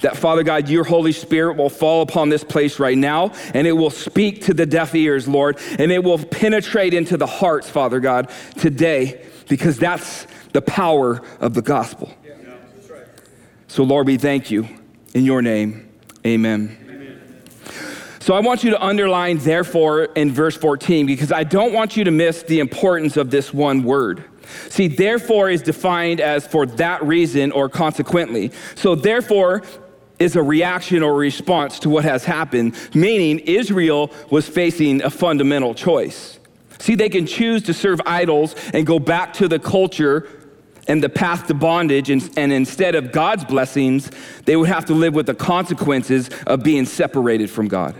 that 0.00 0.16
Father 0.16 0.42
God, 0.42 0.68
your 0.68 0.84
Holy 0.84 1.12
Spirit 1.12 1.56
will 1.56 1.70
fall 1.70 2.02
upon 2.02 2.28
this 2.28 2.44
place 2.44 2.78
right 2.78 2.96
now 2.96 3.32
and 3.52 3.66
it 3.66 3.72
will 3.72 3.90
speak 3.90 4.44
to 4.44 4.54
the 4.54 4.66
deaf 4.66 4.94
ears, 4.94 5.28
Lord, 5.28 5.58
and 5.78 5.92
it 5.92 6.02
will 6.02 6.18
penetrate 6.18 6.94
into 6.94 7.16
the 7.16 7.26
hearts, 7.26 7.68
Father 7.68 8.00
God, 8.00 8.30
today, 8.58 9.24
because 9.48 9.78
that's 9.78 10.26
the 10.52 10.62
power 10.62 11.22
of 11.40 11.54
the 11.54 11.62
gospel. 11.62 12.12
So, 13.68 13.82
Lord, 13.82 14.06
we 14.06 14.18
thank 14.18 14.50
you 14.50 14.68
in 15.14 15.24
your 15.24 15.42
name. 15.42 15.88
Amen. 16.24 16.78
So 18.20 18.32
I 18.32 18.40
want 18.40 18.64
you 18.64 18.70
to 18.70 18.82
underline 18.82 19.36
therefore 19.36 20.04
in 20.04 20.32
verse 20.32 20.56
14 20.56 21.04
because 21.04 21.30
I 21.30 21.44
don't 21.44 21.74
want 21.74 21.94
you 21.94 22.04
to 22.04 22.10
miss 22.10 22.42
the 22.42 22.60
importance 22.60 23.18
of 23.18 23.30
this 23.30 23.52
one 23.52 23.82
word. 23.82 24.24
See, 24.70 24.88
therefore 24.88 25.50
is 25.50 25.60
defined 25.60 26.20
as 26.20 26.46
for 26.46 26.64
that 26.64 27.02
reason 27.02 27.52
or 27.52 27.68
consequently. 27.68 28.50
So, 28.76 28.94
therefore 28.94 29.62
is 30.18 30.36
a 30.36 30.42
reaction 30.42 31.02
or 31.02 31.14
response 31.14 31.78
to 31.80 31.90
what 31.90 32.04
has 32.04 32.24
happened, 32.24 32.76
meaning 32.94 33.40
Israel 33.40 34.10
was 34.30 34.48
facing 34.48 35.02
a 35.02 35.10
fundamental 35.10 35.74
choice. 35.74 36.38
See, 36.78 36.94
they 36.94 37.08
can 37.08 37.26
choose 37.26 37.62
to 37.64 37.74
serve 37.74 38.00
idols 38.06 38.54
and 38.72 38.86
go 38.86 38.98
back 38.98 39.32
to 39.34 39.48
the 39.48 39.58
culture 39.58 40.28
and 40.86 41.02
the 41.02 41.08
path 41.08 41.46
to 41.46 41.54
bondage, 41.54 42.10
and, 42.10 42.30
and, 42.36 42.52
instead 42.52 42.94
of 42.94 43.10
God's 43.10 43.42
blessings, 43.44 44.10
they 44.44 44.54
would 44.54 44.68
have 44.68 44.84
to 44.86 44.94
live 44.94 45.14
with 45.14 45.24
the 45.24 45.34
consequences 45.34 46.28
of 46.46 46.62
being 46.62 46.84
separated 46.84 47.48
from 47.48 47.68
God. 47.68 47.94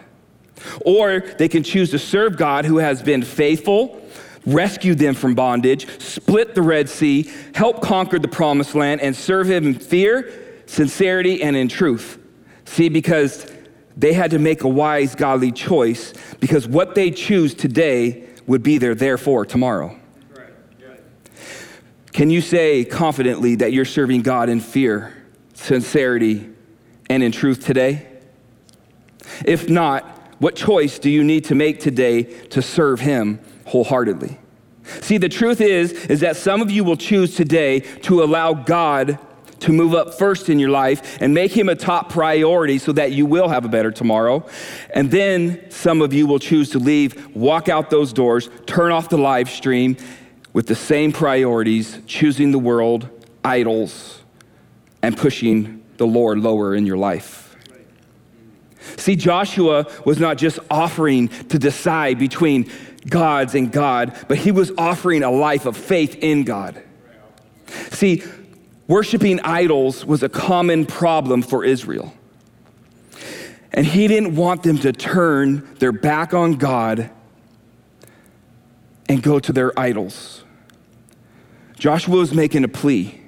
Or 0.84 1.20
they 1.38 1.48
can 1.48 1.62
choose 1.62 1.90
to 1.92 1.98
serve 1.98 2.36
God 2.36 2.66
who 2.66 2.76
has 2.76 3.02
been 3.02 3.22
faithful, 3.22 4.02
rescued 4.44 4.98
them 4.98 5.14
from 5.14 5.34
bondage, 5.34 5.88
split 5.98 6.54
the 6.54 6.60
Red 6.60 6.90
Sea, 6.90 7.32
help 7.54 7.80
conquer 7.80 8.18
the 8.18 8.28
promised 8.28 8.74
land, 8.74 9.00
and 9.00 9.16
serve 9.16 9.48
him 9.48 9.66
in 9.66 9.74
fear, 9.74 10.43
sincerity, 10.66 11.42
and 11.42 11.56
in 11.56 11.68
truth. 11.68 12.18
See, 12.64 12.88
because 12.88 13.50
they 13.96 14.12
had 14.12 14.30
to 14.32 14.38
make 14.38 14.62
a 14.64 14.68
wise, 14.68 15.14
godly 15.14 15.52
choice, 15.52 16.12
because 16.40 16.66
what 16.66 16.94
they 16.94 17.10
choose 17.10 17.54
today 17.54 18.28
would 18.46 18.62
be 18.62 18.78
their 18.78 18.94
therefore 18.94 19.46
tomorrow. 19.46 19.98
Can 22.12 22.30
you 22.30 22.40
say 22.40 22.84
confidently 22.84 23.56
that 23.56 23.72
you're 23.72 23.84
serving 23.84 24.22
God 24.22 24.48
in 24.48 24.60
fear, 24.60 25.12
sincerity, 25.54 26.48
and 27.10 27.22
in 27.22 27.32
truth 27.32 27.64
today? 27.64 28.06
If 29.44 29.68
not, 29.68 30.04
what 30.38 30.54
choice 30.54 30.98
do 30.98 31.10
you 31.10 31.24
need 31.24 31.44
to 31.46 31.54
make 31.54 31.80
today 31.80 32.22
to 32.22 32.62
serve 32.62 33.00
Him 33.00 33.40
wholeheartedly? 33.66 34.38
See, 35.00 35.18
the 35.18 35.28
truth 35.28 35.60
is, 35.60 35.92
is 36.06 36.20
that 36.20 36.36
some 36.36 36.60
of 36.60 36.70
you 36.70 36.84
will 36.84 36.96
choose 36.96 37.34
today 37.34 37.80
to 37.80 38.22
allow 38.22 38.52
God 38.52 39.18
to 39.64 39.72
move 39.72 39.94
up 39.94 40.14
first 40.14 40.48
in 40.48 40.58
your 40.58 40.68
life 40.68 41.20
and 41.20 41.32
make 41.32 41.50
him 41.50 41.68
a 41.68 41.74
top 41.74 42.10
priority 42.10 42.78
so 42.78 42.92
that 42.92 43.12
you 43.12 43.24
will 43.24 43.48
have 43.48 43.64
a 43.64 43.68
better 43.68 43.90
tomorrow. 43.90 44.46
And 44.94 45.10
then 45.10 45.70
some 45.70 46.02
of 46.02 46.12
you 46.12 46.26
will 46.26 46.38
choose 46.38 46.70
to 46.70 46.78
leave, 46.78 47.34
walk 47.34 47.68
out 47.70 47.88
those 47.88 48.12
doors, 48.12 48.50
turn 48.66 48.92
off 48.92 49.08
the 49.08 49.16
live 49.16 49.48
stream 49.48 49.96
with 50.52 50.66
the 50.66 50.74
same 50.74 51.12
priorities, 51.12 51.98
choosing 52.06 52.52
the 52.52 52.58
world, 52.58 53.08
idols, 53.42 54.20
and 55.02 55.16
pushing 55.16 55.82
the 55.96 56.06
Lord 56.06 56.38
lower 56.38 56.74
in 56.74 56.84
your 56.84 56.98
life. 56.98 57.56
See, 58.98 59.16
Joshua 59.16 59.86
was 60.04 60.20
not 60.20 60.36
just 60.36 60.58
offering 60.70 61.28
to 61.28 61.58
decide 61.58 62.18
between 62.18 62.70
gods 63.08 63.54
and 63.54 63.72
God, 63.72 64.14
but 64.28 64.36
he 64.36 64.50
was 64.50 64.72
offering 64.76 65.22
a 65.22 65.30
life 65.30 65.64
of 65.64 65.74
faith 65.76 66.16
in 66.16 66.44
God. 66.44 66.82
See, 67.90 68.22
worshiping 68.86 69.40
idols 69.40 70.04
was 70.04 70.22
a 70.22 70.28
common 70.28 70.86
problem 70.86 71.42
for 71.42 71.64
Israel. 71.64 72.12
And 73.72 73.84
he 73.84 74.06
didn't 74.06 74.36
want 74.36 74.62
them 74.62 74.78
to 74.78 74.92
turn 74.92 75.68
their 75.78 75.92
back 75.92 76.32
on 76.32 76.54
God 76.54 77.10
and 79.08 79.22
go 79.22 79.38
to 79.38 79.52
their 79.52 79.78
idols. 79.78 80.44
Joshua 81.78 82.16
was 82.16 82.32
making 82.32 82.64
a 82.64 82.68
plea. 82.68 83.20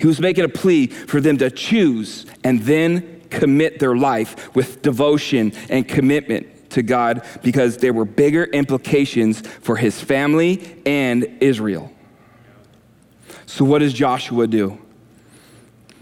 He 0.00 0.06
was 0.06 0.20
making 0.20 0.44
a 0.44 0.48
plea 0.48 0.88
for 0.88 1.20
them 1.20 1.38
to 1.38 1.50
choose 1.50 2.26
and 2.44 2.60
then 2.62 3.22
commit 3.30 3.78
their 3.78 3.96
life 3.96 4.54
with 4.54 4.82
devotion 4.82 5.52
and 5.68 5.86
commitment 5.86 6.70
to 6.70 6.82
God 6.82 7.24
because 7.42 7.78
there 7.78 7.92
were 7.92 8.04
bigger 8.04 8.44
implications 8.44 9.40
for 9.40 9.76
his 9.76 10.00
family 10.00 10.80
and 10.84 11.24
Israel. 11.40 11.92
So, 13.48 13.64
what 13.64 13.78
does 13.78 13.94
Joshua 13.94 14.46
do? 14.46 14.78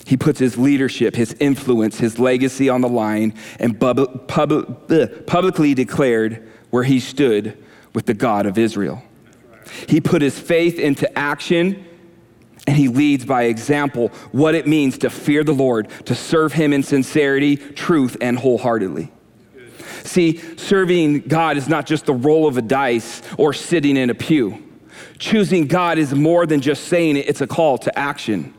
He 0.05 0.17
puts 0.17 0.41
his 0.41 0.59
leadership, 0.59 1.15
his 1.15 1.33
influence, 1.38 1.97
his 1.97 2.19
legacy 2.19 2.69
on 2.69 2.81
the 2.81 2.88
line 2.88 3.35
and 3.61 3.79
pub- 3.79 4.26
pub- 4.26 4.88
publicly 5.26 5.73
declared 5.73 6.49
where 6.71 6.83
he 6.83 6.99
stood 6.99 7.57
with 7.95 8.07
the 8.07 8.15
God 8.15 8.47
of 8.47 8.59
Israel. 8.59 9.00
He 9.88 10.00
put 10.00 10.23
his 10.23 10.37
faith 10.37 10.81
into 10.81 11.17
action 11.17 11.87
and 12.67 12.76
he 12.76 12.88
leads 12.88 13.25
by 13.25 13.45
example 13.45 14.09
what 14.33 14.57
it 14.57 14.67
means 14.67 14.99
to 14.99 15.09
fear 15.09 15.45
the 15.45 15.55
Lord, 15.55 15.88
to 16.07 16.17
serve 16.17 16.53
him 16.53 16.73
in 16.73 16.83
sincerity, 16.83 17.57
truth, 17.57 18.17
and 18.21 18.37
wholeheartedly. 18.37 19.12
See, 20.03 20.38
serving 20.57 21.21
God 21.21 21.57
is 21.57 21.68
not 21.68 21.87
just 21.87 22.07
the 22.07 22.14
roll 22.14 22.49
of 22.49 22.57
a 22.57 22.62
dice 22.62 23.23
or 23.38 23.53
sitting 23.53 23.97
in 23.97 24.11
a 24.11 24.14
pew. 24.14 24.65
Choosing 25.18 25.66
God 25.66 25.98
is 25.98 26.14
more 26.14 26.46
than 26.46 26.61
just 26.61 26.85
saying 26.85 27.16
it, 27.16 27.29
it's 27.29 27.40
a 27.40 27.46
call 27.46 27.79
to 27.79 27.98
action. 27.98 28.52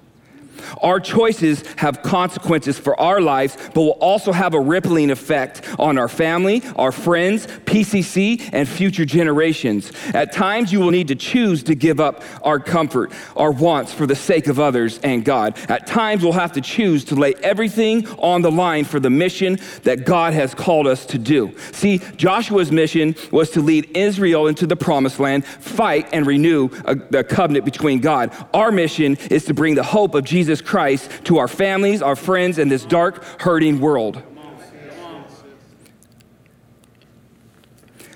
Our 0.82 1.00
choices 1.00 1.64
have 1.78 2.02
consequences 2.02 2.80
for 2.80 3.00
our 3.00 3.22
lives, 3.22 3.58
but 3.74 3.82
will 3.82 3.98
also 4.00 4.32
have 4.32 4.54
a 4.54 4.60
rippling 4.60 5.12
effect 5.12 5.62
on 5.80 5.98
our 5.98 6.08
family, 6.08 6.64
our 6.76 6.92
friends, 6.92 7.48
PCC, 7.66 8.50
and 8.54 8.68
future 8.68 9.06
generations. 9.06 9.92
At 10.14 10.34
times, 10.34 10.72
you 10.72 10.80
will 10.80 10.92
need 10.92 11.08
to 11.10 11.16
choose 11.16 11.64
to 11.64 11.76
give 11.76 12.00
up 12.00 12.24
our 12.44 12.60
comfort, 12.60 13.12
our 13.36 13.52
wants 13.52 13.94
for 13.94 14.06
the 14.06 14.16
sake 14.16 14.48
of 14.48 14.60
others 14.60 15.00
and 15.04 15.24
God. 15.24 15.58
At 15.70 15.88
times, 15.88 16.24
we'll 16.24 16.34
have 16.34 16.54
to 16.54 16.62
choose 16.62 17.06
to 17.06 17.16
lay 17.16 17.34
everything 17.44 18.08
on 18.18 18.42
the 18.42 18.52
line 18.52 18.86
for 18.86 19.00
the 19.00 19.10
mission 19.10 19.60
that 19.84 20.06
God 20.06 20.34
has 20.34 20.54
called 20.54 20.88
us 20.88 21.06
to 21.08 21.18
do. 21.18 21.56
See, 21.72 22.00
Joshua's 22.16 22.72
mission 22.72 23.16
was 23.32 23.52
to 23.52 23.62
lead 23.62 23.96
Israel 23.96 24.48
into 24.48 24.66
the 24.66 24.76
promised 24.76 25.20
land, 25.20 25.46
fight, 25.46 26.08
and 26.14 26.26
renew 26.26 26.70
a 26.86 27.24
covenant 27.24 27.66
between 27.66 28.00
God. 28.00 28.32
Our 28.54 28.72
mission 28.72 29.18
is 29.30 29.46
to 29.46 29.54
bring 29.54 29.76
the 29.76 29.84
hope 29.84 30.16
of 30.16 30.24
Jesus 30.24 30.47
Jesus 30.48 30.62
Christ 30.62 31.12
to 31.26 31.40
our 31.40 31.48
families, 31.50 32.02
our 32.02 32.16
friends, 32.16 32.58
and 32.58 32.72
this 32.72 32.86
dark, 32.86 33.22
hurting 33.42 33.82
world. 33.82 34.24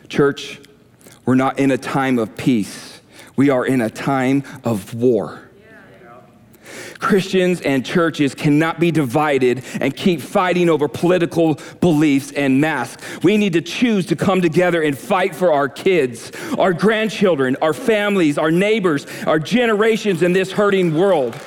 Church, 0.08 0.62
we're 1.26 1.36
not 1.36 1.60
in 1.60 1.72
a 1.72 1.78
time 1.78 2.18
of 2.18 2.38
peace. 2.38 3.02
We 3.36 3.50
are 3.50 3.66
in 3.66 3.82
a 3.82 3.90
time 3.90 4.44
of 4.64 4.94
war. 4.94 5.50
Christians 7.00 7.60
and 7.60 7.86
churches 7.86 8.34
cannot 8.34 8.80
be 8.80 8.92
divided 8.92 9.66
and 9.82 9.94
keep 9.94 10.22
fighting 10.22 10.70
over 10.70 10.88
political 10.88 11.60
beliefs 11.82 12.32
and 12.32 12.62
masks. 12.62 13.04
We 13.24 13.36
need 13.36 13.52
to 13.54 13.62
choose 13.62 14.06
to 14.06 14.16
come 14.16 14.42
together 14.42 14.82
and 14.82 14.98
fight 14.98 15.36
for 15.36 15.52
our 15.52 15.68
kids, 15.68 16.32
our 16.58 16.72
grandchildren, 16.72 17.58
our 17.62 17.74
families, 17.74 18.38
our 18.38 18.52
neighbors, 18.52 19.06
our 19.28 19.40
generations 19.40 20.22
in 20.22 20.32
this 20.32 20.54
hurting 20.54 20.96
world. 20.96 21.38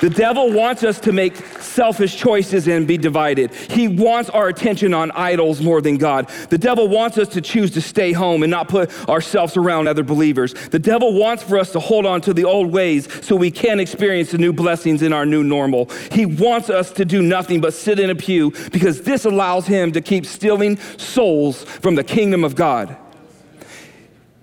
The 0.00 0.10
devil 0.10 0.52
wants 0.52 0.84
us 0.84 1.00
to 1.00 1.12
make 1.12 1.36
selfish 1.60 2.16
choices 2.16 2.68
and 2.68 2.86
be 2.86 2.96
divided. 2.96 3.52
He 3.52 3.88
wants 3.88 4.30
our 4.30 4.48
attention 4.48 4.94
on 4.94 5.10
idols 5.12 5.60
more 5.60 5.80
than 5.80 5.96
God. 5.96 6.28
The 6.50 6.58
devil 6.58 6.88
wants 6.88 7.18
us 7.18 7.28
to 7.30 7.40
choose 7.40 7.72
to 7.72 7.80
stay 7.80 8.12
home 8.12 8.42
and 8.42 8.50
not 8.50 8.68
put 8.68 9.08
ourselves 9.08 9.56
around 9.56 9.88
other 9.88 10.04
believers. 10.04 10.54
The 10.54 10.78
devil 10.78 11.14
wants 11.14 11.42
for 11.42 11.58
us 11.58 11.72
to 11.72 11.80
hold 11.80 12.06
on 12.06 12.20
to 12.22 12.34
the 12.34 12.44
old 12.44 12.72
ways 12.72 13.08
so 13.24 13.34
we 13.34 13.50
can 13.50 13.80
experience 13.80 14.30
the 14.30 14.38
new 14.38 14.52
blessings 14.52 15.02
in 15.02 15.12
our 15.12 15.26
new 15.26 15.42
normal. 15.42 15.90
He 16.12 16.26
wants 16.26 16.70
us 16.70 16.92
to 16.92 17.04
do 17.04 17.20
nothing 17.20 17.60
but 17.60 17.74
sit 17.74 17.98
in 17.98 18.10
a 18.10 18.14
pew 18.14 18.52
because 18.72 19.02
this 19.02 19.24
allows 19.24 19.66
him 19.66 19.92
to 19.92 20.00
keep 20.00 20.26
stealing 20.26 20.76
souls 20.96 21.64
from 21.64 21.96
the 21.96 22.04
kingdom 22.04 22.44
of 22.44 22.54
God. 22.54 22.96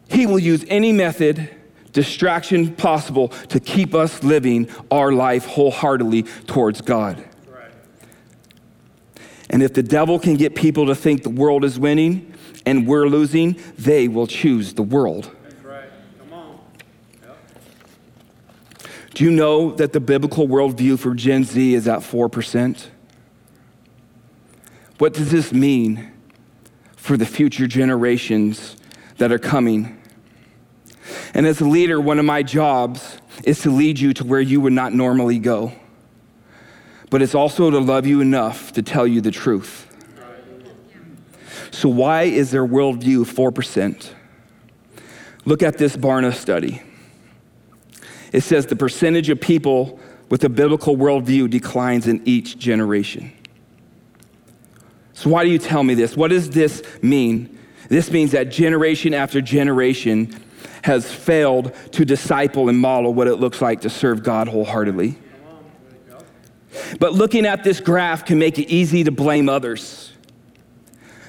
He 0.10 0.26
will 0.26 0.40
use 0.40 0.66
any 0.68 0.92
method 0.92 1.55
distraction 1.96 2.76
possible 2.76 3.30
to 3.30 3.58
keep 3.58 3.96
us 3.96 4.22
living 4.22 4.70
our 4.92 5.14
life 5.14 5.46
wholeheartedly 5.46 6.24
towards 6.46 6.82
God. 6.82 7.24
And 9.50 9.64
if 9.64 9.74
the 9.74 9.82
devil 9.82 10.20
can 10.20 10.36
get 10.36 10.56
people 10.56 10.88
to 10.88 10.96
think 10.96 11.24
the 11.24 11.30
world 11.30 11.64
is 11.64 11.80
winning 11.80 12.34
and 12.66 12.86
we're 12.86 13.08
losing, 13.08 13.58
they 13.78 14.10
will 14.10 14.28
choose 14.28 14.74
the 14.74 14.84
world. 14.84 15.32
Do 19.14 19.24
you 19.24 19.32
know 19.32 19.72
that 19.72 19.94
the 19.94 20.02
biblical 20.02 20.46
worldview 20.50 21.00
for 21.00 21.16
Gen 21.16 21.46
Z 21.46 21.74
is 21.74 21.88
at 21.88 22.00
4%? 22.00 22.88
What 24.98 25.14
does 25.14 25.32
this 25.32 25.54
mean 25.54 26.12
for 26.98 27.16
the 27.16 27.26
future 27.26 27.68
generations 27.68 28.76
that 29.18 29.32
are 29.32 29.40
coming? 29.40 30.02
And 31.34 31.46
as 31.46 31.62
a 31.62 31.66
leader, 31.66 32.00
one 32.00 32.20
of 32.20 32.26
my 32.26 32.44
jobs 32.44 33.18
is 33.44 33.62
to 33.62 33.72
lead 33.72 34.00
you 34.00 34.14
to 34.14 34.24
where 34.24 34.42
you 34.42 34.62
would 34.62 34.74
not 34.74 34.94
normally 34.94 35.40
go. 35.40 35.74
But 37.10 37.22
it's 37.22 37.36
also 37.36 37.70
to 37.70 37.80
love 37.80 38.06
you 38.06 38.22
enough 38.22 38.72
to 38.74 38.82
tell 38.82 39.06
you 39.06 39.22
the 39.22 39.32
truth. 39.32 39.88
So, 41.72 41.90
why 41.90 42.24
is 42.24 42.52
their 42.52 42.66
worldview 42.66 43.26
4%? 43.26 44.12
Look 45.46 45.62
at 45.62 45.78
this 45.78 45.96
Barna 45.96 46.34
study. 46.34 46.82
It 48.32 48.42
says 48.42 48.66
the 48.66 48.76
percentage 48.76 49.30
of 49.30 49.40
people 49.40 50.00
with 50.30 50.44
a 50.44 50.50
biblical 50.50 50.98
worldview 50.98 51.50
declines 51.50 52.08
in 52.08 52.22
each 52.26 52.58
generation. 52.58 53.32
So, 55.14 55.30
why 55.30 55.44
do 55.44 55.52
you 55.52 55.60
tell 55.60 55.84
me 55.84 55.94
this? 55.94 56.18
What 56.18 56.30
does 56.30 56.50
this 56.50 56.82
mean? 57.02 57.58
This 57.90 58.12
means 58.12 58.32
that 58.32 58.46
generation 58.50 59.14
after 59.14 59.42
generation, 59.42 60.36
has 60.86 61.12
failed 61.12 61.74
to 61.92 62.06
disciple 62.06 62.70
and 62.70 62.78
model 62.78 63.12
what 63.12 63.28
it 63.28 63.38
looks 63.38 63.60
like 63.60 63.82
to 63.82 63.90
serve 63.90 64.22
God 64.22 64.48
wholeheartedly. 64.48 65.18
But 67.00 67.14
looking 67.14 67.48
at 67.48 67.64
this 67.64 67.80
graph 67.80 68.24
can 68.24 68.38
make 68.38 68.60
it 68.60 68.70
easy 68.70 69.04
to 69.04 69.12
blame 69.12 69.50
others. 69.50 70.12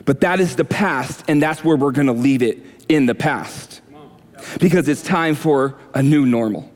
But 0.04 0.20
that 0.20 0.40
is 0.40 0.56
the 0.56 0.66
past, 0.66 1.24
and 1.26 1.42
that's 1.42 1.64
where 1.64 1.74
we're 1.74 1.92
gonna 1.92 2.12
leave 2.12 2.42
it 2.42 2.58
in 2.90 3.06
the 3.06 3.14
past. 3.14 3.80
Because 4.60 4.88
it's 4.88 5.02
time 5.02 5.34
for 5.34 5.78
a 5.94 6.02
new 6.02 6.26
normal. 6.26 6.70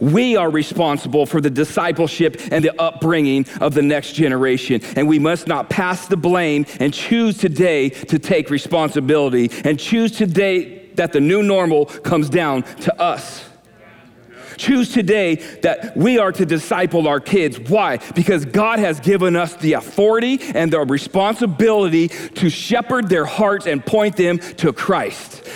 We 0.00 0.36
are 0.36 0.50
responsible 0.50 1.26
for 1.26 1.40
the 1.40 1.48
discipleship 1.48 2.40
and 2.50 2.64
the 2.64 2.78
upbringing 2.80 3.46
of 3.60 3.74
the 3.74 3.82
next 3.82 4.14
generation. 4.14 4.80
And 4.96 5.06
we 5.06 5.20
must 5.20 5.46
not 5.46 5.70
pass 5.70 6.08
the 6.08 6.16
blame 6.16 6.66
and 6.80 6.92
choose 6.92 7.38
today 7.38 7.90
to 7.90 8.18
take 8.18 8.50
responsibility 8.50 9.48
and 9.64 9.78
choose 9.78 10.10
today 10.10 10.79
that 10.94 11.12
the 11.12 11.20
new 11.20 11.42
normal 11.42 11.86
comes 11.86 12.28
down 12.28 12.62
to 12.62 13.00
us. 13.00 13.44
Choose 14.56 14.92
today 14.92 15.36
that 15.62 15.96
we 15.96 16.18
are 16.18 16.32
to 16.32 16.44
disciple 16.44 17.08
our 17.08 17.18
kids. 17.18 17.58
Why? 17.58 17.96
Because 18.14 18.44
God 18.44 18.78
has 18.78 19.00
given 19.00 19.34
us 19.34 19.56
the 19.56 19.72
authority 19.72 20.38
and 20.54 20.70
the 20.70 20.80
responsibility 20.80 22.08
to 22.08 22.50
shepherd 22.50 23.08
their 23.08 23.24
hearts 23.24 23.66
and 23.66 23.84
point 23.84 24.16
them 24.16 24.38
to 24.38 24.74
Christ. 24.74 25.48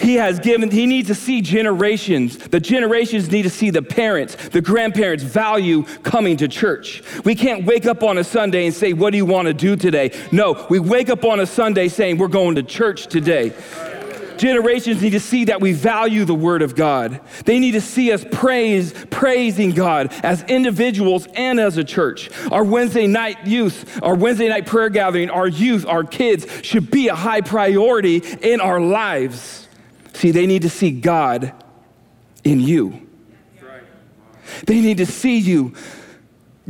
He 0.00 0.14
has 0.14 0.38
given, 0.40 0.70
he 0.70 0.86
needs 0.86 1.08
to 1.08 1.14
see 1.14 1.40
generations. 1.40 2.36
The 2.36 2.58
generations 2.60 3.30
need 3.30 3.42
to 3.42 3.50
see 3.50 3.70
the 3.70 3.82
parents, 3.82 4.34
the 4.48 4.60
grandparents 4.60 5.24
value 5.24 5.84
coming 6.02 6.36
to 6.38 6.48
church. 6.48 7.02
We 7.24 7.34
can't 7.34 7.64
wake 7.64 7.86
up 7.86 8.02
on 8.02 8.18
a 8.18 8.24
Sunday 8.24 8.66
and 8.66 8.74
say, 8.74 8.92
What 8.92 9.10
do 9.10 9.16
you 9.16 9.26
want 9.26 9.46
to 9.46 9.54
do 9.54 9.76
today? 9.76 10.10
No, 10.32 10.66
we 10.70 10.78
wake 10.78 11.10
up 11.10 11.24
on 11.24 11.40
a 11.40 11.46
Sunday 11.46 11.88
saying, 11.88 12.18
We're 12.18 12.28
going 12.28 12.56
to 12.56 12.62
church 12.62 13.06
today. 13.06 13.52
Generations 14.38 15.02
need 15.02 15.10
to 15.10 15.20
see 15.20 15.46
that 15.46 15.60
we 15.60 15.72
value 15.72 16.24
the 16.24 16.34
Word 16.34 16.62
of 16.62 16.74
God. 16.74 17.20
They 17.44 17.58
need 17.58 17.72
to 17.72 17.80
see 17.80 18.12
us 18.12 18.24
praise, 18.30 18.94
praising 19.10 19.72
God 19.72 20.12
as 20.22 20.42
individuals 20.44 21.26
and 21.34 21.58
as 21.60 21.76
a 21.76 21.84
church. 21.84 22.30
Our 22.50 22.64
Wednesday 22.64 23.06
night 23.06 23.46
youth, 23.46 24.00
our 24.02 24.14
Wednesday 24.14 24.48
night 24.48 24.66
prayer 24.66 24.88
gathering, 24.88 25.28
our 25.30 25.48
youth, 25.48 25.84
our 25.86 26.04
kids 26.04 26.46
should 26.62 26.90
be 26.90 27.08
a 27.08 27.14
high 27.14 27.40
priority 27.40 28.22
in 28.40 28.60
our 28.60 28.80
lives. 28.80 29.66
See, 30.14 30.30
they 30.30 30.46
need 30.46 30.62
to 30.62 30.70
see 30.70 30.90
God 30.90 31.52
in 32.44 32.60
you. 32.60 33.06
They 34.66 34.80
need 34.80 34.98
to 34.98 35.06
see 35.06 35.38
you 35.38 35.74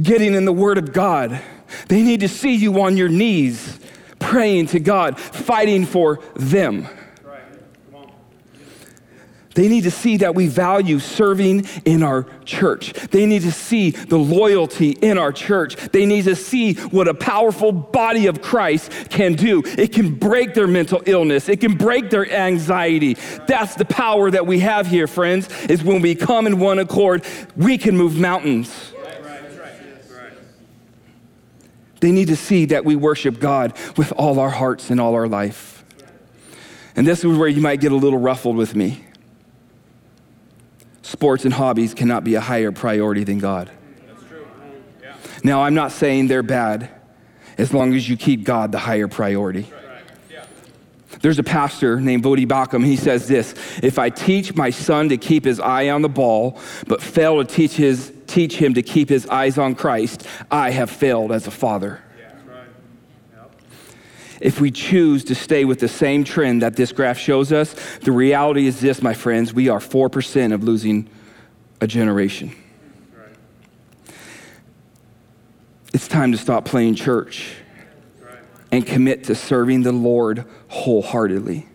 getting 0.01 0.35
in 0.35 0.45
the 0.45 0.53
Word 0.53 0.79
of 0.79 0.93
God. 0.93 1.41
They 1.89 2.03
need 2.03 2.21
to 2.21 2.29
see 2.29 2.55
you 2.55 2.81
on 2.81 2.97
your 2.97 3.09
knees 3.09 3.79
praying 4.19 4.67
to 4.69 4.81
God, 4.81 5.19
fighting 5.19 5.87
for 5.87 6.21
them. 6.35 6.89
They 9.59 9.67
need 9.67 9.83
to 9.83 9.91
see 9.91 10.19
that 10.19 10.37
we 10.37 10.47
value 10.47 11.01
serving 11.01 11.67
in 11.85 12.05
our 12.05 12.27
church. 12.45 12.93
They 12.93 13.27
need 13.27 13.43
to 13.43 13.51
see 13.51 13.91
the 13.91 14.17
loyalty 14.17 14.91
in 14.91 15.19
our 15.19 15.33
church. 15.33 15.75
They 15.91 16.07
need 16.07 16.27
to 16.27 16.37
see 16.37 16.75
what 16.75 17.09
a 17.09 17.15
powerful 17.15 17.73
body 17.73 18.29
of 18.29 18.41
Christ 18.41 18.93
can 19.11 19.35
do. 19.35 19.65
It 19.67 19.93
can 19.93 20.15
break 20.15 20.55
their 20.55 20.69
mental 20.69 21.03
illness, 21.07 21.49
it 21.49 21.61
can 21.61 21.75
break 21.75 22.09
their 22.09 22.31
anxiety. 22.31 23.15
That's 23.49 23.75
the 23.75 23.85
power 23.85 24.31
that 24.31 24.47
we 24.47 24.61
have 24.61 24.87
here, 24.87 25.09
friends, 25.09 25.49
is 25.65 25.83
when 25.83 26.03
we 26.03 26.15
come 26.15 26.47
in 26.47 26.61
one 26.61 26.79
accord, 26.79 27.25
we 27.57 27.79
can 27.79 27.97
move 27.97 28.17
mountains. 28.17 28.93
They 31.99 32.13
need 32.13 32.29
to 32.29 32.37
see 32.37 32.67
that 32.67 32.85
we 32.85 32.95
worship 32.95 33.41
God 33.41 33.77
with 33.97 34.13
all 34.13 34.39
our 34.39 34.51
hearts 34.51 34.91
and 34.91 35.01
all 35.01 35.17
our 35.17 35.27
life. 35.27 35.85
And 36.95 37.05
this 37.05 37.25
is 37.25 37.37
where 37.37 37.49
you 37.49 37.61
might 37.61 37.81
get 37.81 37.91
a 37.91 37.97
little 37.97 38.21
ruffled 38.21 38.57
with 38.57 38.77
me 38.77 39.03
sports 41.09 41.47
and 41.47 41.55
hobbies 41.55 41.95
cannot 41.95 42.23
be 42.23 42.35
a 42.35 42.41
higher 42.41 42.71
priority 42.71 43.25
than 43.25 43.39
God. 43.39 43.71
Now, 45.43 45.63
I'm 45.63 45.75
not 45.75 45.93
saying 45.93 46.27
they're 46.27 46.43
bad 46.43 46.91
as 47.57 47.73
long 47.73 47.95
as 47.95 48.09
you 48.09 48.17
keep 48.17 48.45
God 48.45 48.73
the 48.73 48.79
higher 48.79 49.09
priority. 49.09 49.67
There's 51.23 51.39
a 51.39 51.45
pastor 51.45 52.01
named 52.01 52.23
Voddie 52.23 52.47
Baucham. 52.47 52.85
He 52.85 52.97
says 52.97 53.27
this 53.27 53.55
If 53.83 53.99
I 53.99 54.11
teach 54.11 54.55
my 54.55 54.71
son 54.71 55.09
to 55.09 55.17
keep 55.17 55.45
his 55.45 55.59
eye 55.59 55.89
on 55.89 56.03
the 56.03 56.09
ball, 56.09 56.61
but 56.87 57.01
fail 57.01 57.43
to 57.43 57.45
teach, 57.45 57.73
his, 57.73 58.13
teach 58.27 58.57
him 58.57 58.75
to 58.75 58.83
keep 58.83 59.09
his 59.09 59.27
eyes 59.27 59.59
on 59.59 59.75
Christ, 59.75 60.27
I 60.51 60.71
have 60.71 60.91
failed 60.91 61.33
as 61.33 61.47
a 61.47 61.51
father 61.51 62.03
if 64.41 64.61
we 64.61 64.71
choose 64.71 65.25
to 65.25 65.35
stay 65.35 65.65
with 65.65 65.81
the 65.81 65.89
same 65.89 66.25
trend 66.25 66.63
that 66.63 66.77
this 66.77 66.93
graph 66.93 67.19
shows 67.19 67.53
us, 67.53 67.75
the 67.99 68.13
reality 68.13 68.67
is 68.67 68.81
this, 68.81 69.03
my 69.03 69.15
friends 69.15 69.53
we 69.53 69.69
are 69.69 69.81
4% 69.81 70.53
of 70.53 70.65
losing 70.65 71.09
a 71.81 71.87
generation. 71.87 72.55
Right. 73.17 74.15
It's 75.93 76.09
time 76.09 76.33
to 76.33 76.39
stop 76.39 76.65
playing 76.65 76.97
church 76.97 77.55
right. 78.23 78.39
and 78.71 78.87
commit 78.87 79.25
to 79.25 79.35
serving 79.35 79.83
the 79.83 79.93
Lord 79.93 80.45
wholeheartedly. 80.69 81.67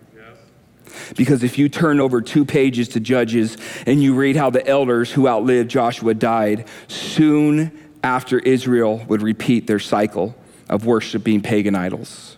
Because 1.15 1.43
if 1.43 1.58
you 1.58 1.69
turn 1.69 1.99
over 1.99 2.21
two 2.21 2.45
pages 2.45 2.89
to 2.89 2.99
Judges 2.99 3.58
and 3.86 4.02
you 4.02 4.15
read 4.15 4.36
how 4.36 4.49
the 4.49 4.65
elders 4.65 5.12
who 5.12 5.28
outlived 5.28 5.69
Joshua 5.69 6.13
died, 6.13 6.67
soon 6.88 7.78
after 8.04 8.39
Israel 8.39 9.04
would 9.08 9.21
repeat 9.21 9.67
their 9.67 9.80
cycle 9.80 10.36
of 10.69 10.86
worshiping 10.86 11.41
pagan 11.41 11.76
idols. 11.76 12.33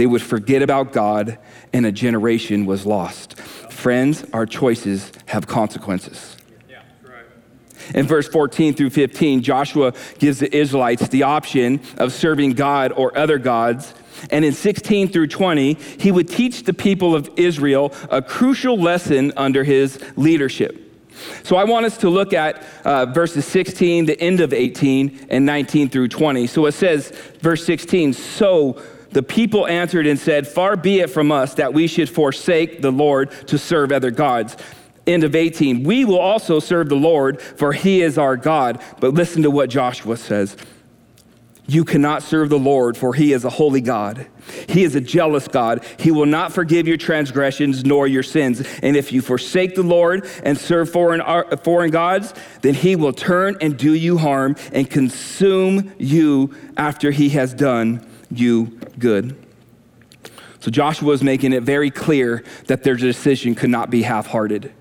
They 0.00 0.06
would 0.06 0.22
forget 0.22 0.62
about 0.62 0.94
God, 0.94 1.36
and 1.74 1.84
a 1.84 1.92
generation 1.92 2.64
was 2.64 2.86
lost. 2.86 3.38
Friends, 3.38 4.24
our 4.32 4.46
choices 4.46 5.12
have 5.26 5.46
consequences. 5.46 6.38
In 7.94 8.06
verse 8.06 8.26
14 8.26 8.72
through 8.72 8.88
15, 8.88 9.42
Joshua 9.42 9.92
gives 10.18 10.38
the 10.38 10.56
Israelites 10.56 11.08
the 11.08 11.24
option 11.24 11.82
of 11.98 12.14
serving 12.14 12.52
God 12.54 12.92
or 12.92 13.14
other 13.14 13.36
gods. 13.36 13.92
And 14.30 14.42
in 14.42 14.54
16 14.54 15.08
through 15.08 15.26
20, 15.26 15.74
he 15.74 16.10
would 16.10 16.30
teach 16.30 16.62
the 16.62 16.72
people 16.72 17.14
of 17.14 17.28
Israel 17.36 17.92
a 18.10 18.22
crucial 18.22 18.78
lesson 18.78 19.34
under 19.36 19.64
his 19.64 20.02
leadership. 20.16 20.90
So 21.42 21.56
I 21.56 21.64
want 21.64 21.84
us 21.84 21.98
to 21.98 22.08
look 22.08 22.32
at 22.32 22.64
uh, 22.84 23.04
verses 23.04 23.44
16, 23.44 24.06
the 24.06 24.18
end 24.18 24.40
of 24.40 24.54
18, 24.54 25.26
and 25.28 25.44
19 25.44 25.90
through 25.90 26.08
20. 26.08 26.46
So 26.46 26.64
it 26.64 26.72
says, 26.72 27.10
verse 27.40 27.64
16, 27.66 28.14
so 28.14 28.80
the 29.12 29.22
people 29.22 29.66
answered 29.66 30.06
and 30.06 30.18
said, 30.18 30.46
Far 30.46 30.76
be 30.76 31.00
it 31.00 31.10
from 31.10 31.32
us 31.32 31.54
that 31.54 31.74
we 31.74 31.86
should 31.86 32.08
forsake 32.08 32.80
the 32.80 32.92
Lord 32.92 33.30
to 33.48 33.58
serve 33.58 33.92
other 33.92 34.10
gods. 34.10 34.56
End 35.06 35.24
of 35.24 35.34
18. 35.34 35.82
We 35.82 36.04
will 36.04 36.20
also 36.20 36.60
serve 36.60 36.88
the 36.88 36.94
Lord, 36.94 37.40
for 37.40 37.72
he 37.72 38.02
is 38.02 38.18
our 38.18 38.36
God. 38.36 38.80
But 39.00 39.14
listen 39.14 39.42
to 39.42 39.50
what 39.50 39.70
Joshua 39.70 40.16
says. 40.16 40.56
You 41.66 41.84
cannot 41.84 42.22
serve 42.24 42.48
the 42.48 42.58
Lord, 42.58 42.96
for 42.96 43.14
he 43.14 43.32
is 43.32 43.44
a 43.44 43.50
holy 43.50 43.80
God. 43.80 44.26
He 44.68 44.82
is 44.82 44.96
a 44.96 45.00
jealous 45.00 45.46
God. 45.46 45.84
He 45.98 46.10
will 46.10 46.26
not 46.26 46.52
forgive 46.52 46.88
your 46.88 46.96
transgressions 46.96 47.84
nor 47.84 48.08
your 48.08 48.24
sins. 48.24 48.66
And 48.82 48.96
if 48.96 49.12
you 49.12 49.22
forsake 49.22 49.76
the 49.76 49.84
Lord 49.84 50.28
and 50.42 50.58
serve 50.58 50.90
foreign, 50.90 51.20
uh, 51.20 51.56
foreign 51.58 51.92
gods, 51.92 52.34
then 52.62 52.74
he 52.74 52.96
will 52.96 53.12
turn 53.12 53.56
and 53.60 53.76
do 53.76 53.94
you 53.94 54.18
harm 54.18 54.56
and 54.72 54.90
consume 54.90 55.92
you 55.96 56.54
after 56.76 57.12
he 57.12 57.30
has 57.30 57.54
done 57.54 58.04
you 58.30 58.78
good. 58.98 59.36
So 60.60 60.70
Joshua 60.70 61.12
is 61.12 61.22
making 61.22 61.52
it 61.52 61.62
very 61.62 61.90
clear 61.90 62.44
that 62.66 62.82
their 62.82 62.94
decision 62.94 63.54
could 63.54 63.70
not 63.70 63.90
be 63.90 64.02
half 64.02 64.26
hearted. 64.26 64.72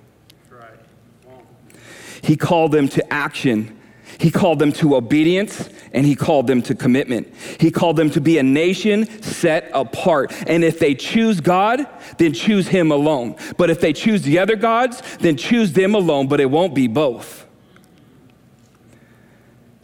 He 2.22 2.36
called 2.36 2.74
them 2.74 2.88
to 2.90 3.14
action. 3.14 3.80
He 4.20 4.30
called 4.30 4.60
them 4.60 4.74
to 4.74 4.96
obedience 4.96 5.70
and 5.94 6.06
he 6.06 6.16
called 6.16 6.48
them 6.48 6.62
to 6.64 6.76
commitment. 6.76 7.34
He 7.60 7.72
called 7.72 7.96
them 7.96 8.10
to 8.12 8.22
be 8.22 8.38
a 8.38 8.44
nation 8.44 9.08
set 9.24 9.72
apart. 9.74 10.34
And 10.48 10.64
if 10.64 10.80
they 10.80 10.94
choose 10.94 11.40
God, 11.40 11.88
then 12.18 12.34
choose 12.34 12.68
him 12.68 12.92
alone. 12.92 13.36
But 13.58 13.70
if 13.70 13.80
they 13.80 13.94
choose 13.94 14.22
the 14.22 14.40
other 14.40 14.56
gods, 14.56 15.02
then 15.18 15.38
choose 15.38 15.74
them 15.74 15.96
alone, 15.96 16.28
but 16.28 16.40
it 16.40 16.48
won't 16.48 16.76
be 16.76 16.88
both. 16.88 17.48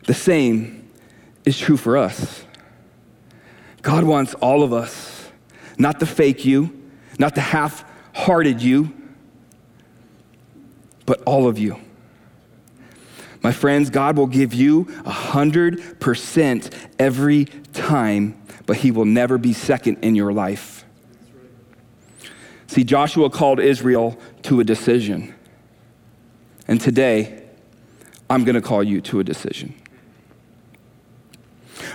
The 0.03 0.13
same 0.13 0.89
is 1.45 1.57
true 1.57 1.77
for 1.77 1.97
us. 1.97 2.44
God 3.85 4.03
wants 4.03 4.33
all 4.33 4.63
of 4.63 4.73
us, 4.73 5.29
not 5.77 5.99
the 5.99 6.07
fake 6.07 6.43
you, 6.43 6.75
not 7.19 7.35
the 7.35 7.41
half 7.41 7.85
hearted 8.15 8.59
you, 8.59 8.91
but 11.05 11.21
all 11.27 11.47
of 11.47 11.59
you. 11.59 11.79
My 13.43 13.51
friends, 13.51 13.91
God 13.91 14.17
will 14.17 14.25
give 14.25 14.55
you 14.55 14.85
100% 14.85 16.73
every 16.97 17.45
time, 17.73 18.41
but 18.65 18.77
He 18.77 18.89
will 18.89 19.05
never 19.05 19.37
be 19.37 19.53
second 19.53 19.99
in 20.01 20.15
your 20.15 20.33
life. 20.33 20.83
See, 22.65 22.83
Joshua 22.83 23.29
called 23.29 23.59
Israel 23.59 24.17
to 24.41 24.61
a 24.61 24.63
decision. 24.63 25.31
And 26.67 26.81
today, 26.81 27.43
I'm 28.31 28.45
going 28.45 28.55
to 28.55 28.61
call 28.61 28.81
you 28.81 28.99
to 29.01 29.19
a 29.19 29.23
decision. 29.23 29.75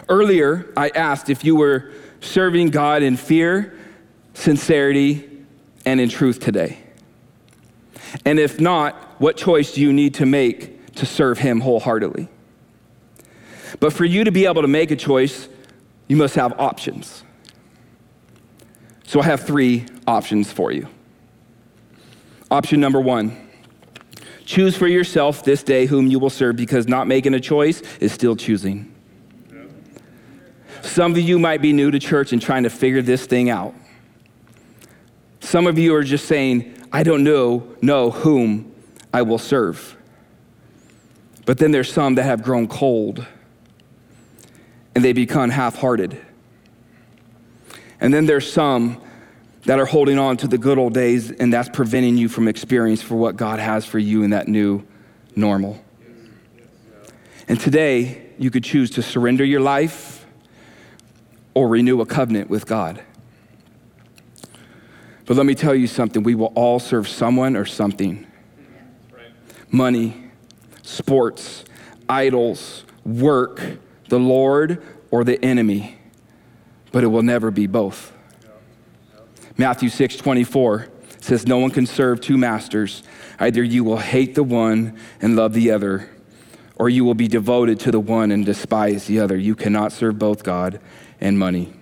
Earlier, 0.09 0.73
I 0.77 0.91
asked 0.91 1.31
if 1.31 1.45
you 1.45 1.57
were 1.57 1.93
serving 2.21 2.71
God 2.71 3.03
in 3.03 3.17
fear, 3.17 3.79
sincerity, 4.35 5.29
and 5.85 6.01
in 6.01 6.09
truth 6.09 6.41
today. 6.41 6.79
And 8.25 8.39
if 8.39 8.61
not, 8.61 8.95
what 9.21 9.37
choice 9.37 9.73
do 9.73 9.81
you 9.81 9.93
need 9.93 10.15
to 10.15 10.27
make 10.27 10.95
to 10.97 11.07
serve 11.07 11.39
Him 11.39 11.61
wholeheartedly? 11.61 12.29
But 13.79 13.93
for 13.93 14.05
you 14.05 14.25
to 14.25 14.33
be 14.33 14.47
able 14.47 14.63
to 14.63 14.69
make 14.69 14.91
a 14.91 14.97
choice, 14.97 15.49
you 16.09 16.17
must 16.17 16.35
have 16.35 16.59
options. 16.59 17.23
So 19.05 19.21
I 19.21 19.25
have 19.25 19.47
three 19.47 19.87
options 20.07 20.53
for 20.53 20.73
you. 20.73 20.89
Option 22.51 22.81
number 22.81 23.01
one 23.01 23.49
Choose 24.45 24.77
for 24.77 24.89
yourself 24.89 25.45
this 25.45 25.63
day 25.63 25.87
whom 25.87 26.09
you 26.09 26.19
will 26.19 26.31
serve 26.31 26.57
because 26.57 26.89
not 26.89 27.07
making 27.07 27.35
a 27.35 27.41
choice 27.41 27.83
is 28.01 28.13
still 28.13 28.35
choosing. 28.35 28.93
Some 30.91 31.13
of 31.13 31.19
you 31.19 31.39
might 31.39 31.63
be 31.63 31.73
new 31.73 31.93
to 31.93 32.01
church 32.01 32.33
and 32.33 32.43
trying 32.43 32.65
to 32.65 32.69
figure 32.69 33.01
this 33.01 33.25
thing 33.25 33.49
out. 33.49 33.77
Some 35.39 35.69
of 35.69 35.79
you 35.79 35.95
are 35.95 36.03
just 36.03 36.27
saying, 36.27 36.85
I 36.91 37.05
don't 37.05 37.23
know, 37.23 37.77
know 37.81 38.11
whom 38.11 38.75
I 39.15 39.23
will 39.23 39.39
serve. 39.39 39.97
But 41.47 41.59
then 41.59 41.71
there's 41.71 41.93
some 41.93 42.17
that 42.17 42.25
have 42.25 42.43
grown 42.43 42.67
cold 42.67 43.25
and 44.97 45.05
they 45.05 45.13
become 45.13 45.51
half 45.51 45.77
hearted. 45.77 46.21
And 48.01 48.13
then 48.13 48.27
there's 48.27 48.53
some 48.53 49.01
that 49.67 49.79
are 49.79 49.87
holding 49.87 50.19
on 50.19 50.39
to 50.39 50.49
the 50.49 50.59
good 50.59 50.77
old 50.77 50.93
days, 50.93 51.31
and 51.31 51.53
that's 51.53 51.69
preventing 51.69 52.17
you 52.17 52.29
from 52.29 52.49
experience 52.49 53.01
for 53.01 53.15
what 53.15 53.37
God 53.37 53.61
has 53.61 53.85
for 53.85 54.01
you 54.01 54.25
in 54.25 54.31
that 54.31 54.49
new 54.49 54.85
normal. 55.37 55.81
And 57.47 57.61
today, 57.61 58.27
you 58.39 58.51
could 58.51 58.65
choose 58.65 58.91
to 58.93 59.03
surrender 59.03 59.45
your 59.45 59.61
life 59.61 60.20
or 61.55 61.69
renew 61.69 62.01
a 62.01 62.07
covenant 62.07 62.49
with 62.49 62.67
God. 62.67 63.03
But 65.27 65.37
let 65.37 65.47
me 65.47 65.55
tell 65.55 65.75
you 65.75 65.87
something 65.87 66.23
we 66.23 66.35
will 66.35 66.53
all 66.57 66.81
serve 66.81 67.07
someone 67.09 67.57
or 67.57 67.65
something 67.65 68.27
money, 69.71 70.31
sports, 70.83 71.65
idols, 72.09 72.85
work, 73.05 73.79
the 74.09 74.19
Lord, 74.19 74.83
or 75.13 75.23
the 75.23 75.41
enemy. 75.45 75.99
But 76.91 77.05
it 77.05 77.07
will 77.07 77.23
never 77.23 77.53
be 77.53 77.69
both. 77.69 78.13
Matthew 79.57 79.89
6 79.89 80.17
24 80.17 80.89
says, 81.21 81.47
No 81.47 81.59
one 81.59 81.71
can 81.71 81.87
serve 81.87 82.21
two 82.21 82.37
masters. 82.37 83.05
Either 83.39 83.63
you 83.63 83.85
will 83.85 83.99
hate 83.99 84.35
the 84.35 84.43
one 84.43 84.99
and 85.21 85.37
love 85.37 85.53
the 85.53 85.71
other, 85.71 86.11
or 86.75 86.89
you 86.89 87.05
will 87.05 87.15
be 87.15 87.29
devoted 87.29 87.79
to 87.81 87.93
the 87.93 88.01
one 88.01 88.33
and 88.33 88.45
despise 88.45 89.07
the 89.07 89.21
other. 89.21 89.37
You 89.37 89.55
cannot 89.55 89.93
serve 89.93 90.19
both 90.19 90.43
God 90.43 90.81
and 91.21 91.39
money. 91.39 91.73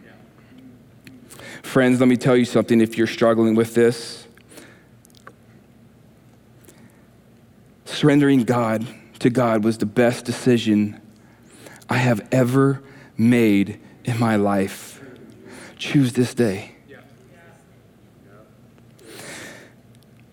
Friends, 1.63 2.01
let 2.01 2.09
me 2.09 2.17
tell 2.17 2.37
you 2.37 2.45
something 2.45 2.81
if 2.81 2.97
you're 2.97 3.07
struggling 3.07 3.55
with 3.55 3.75
this. 3.75 4.27
Surrendering 7.85 8.45
God 8.45 8.87
to 9.19 9.31
God 9.31 9.65
was 9.65 9.79
the 9.79 9.87
best 9.87 10.25
decision 10.25 11.01
I 11.89 11.97
have 11.97 12.27
ever 12.33 12.83
made 13.17 13.81
in 14.05 14.19
my 14.19 14.37
life. 14.37 15.03
Choose 15.77 16.13
this 16.13 16.35
day. 16.35 16.75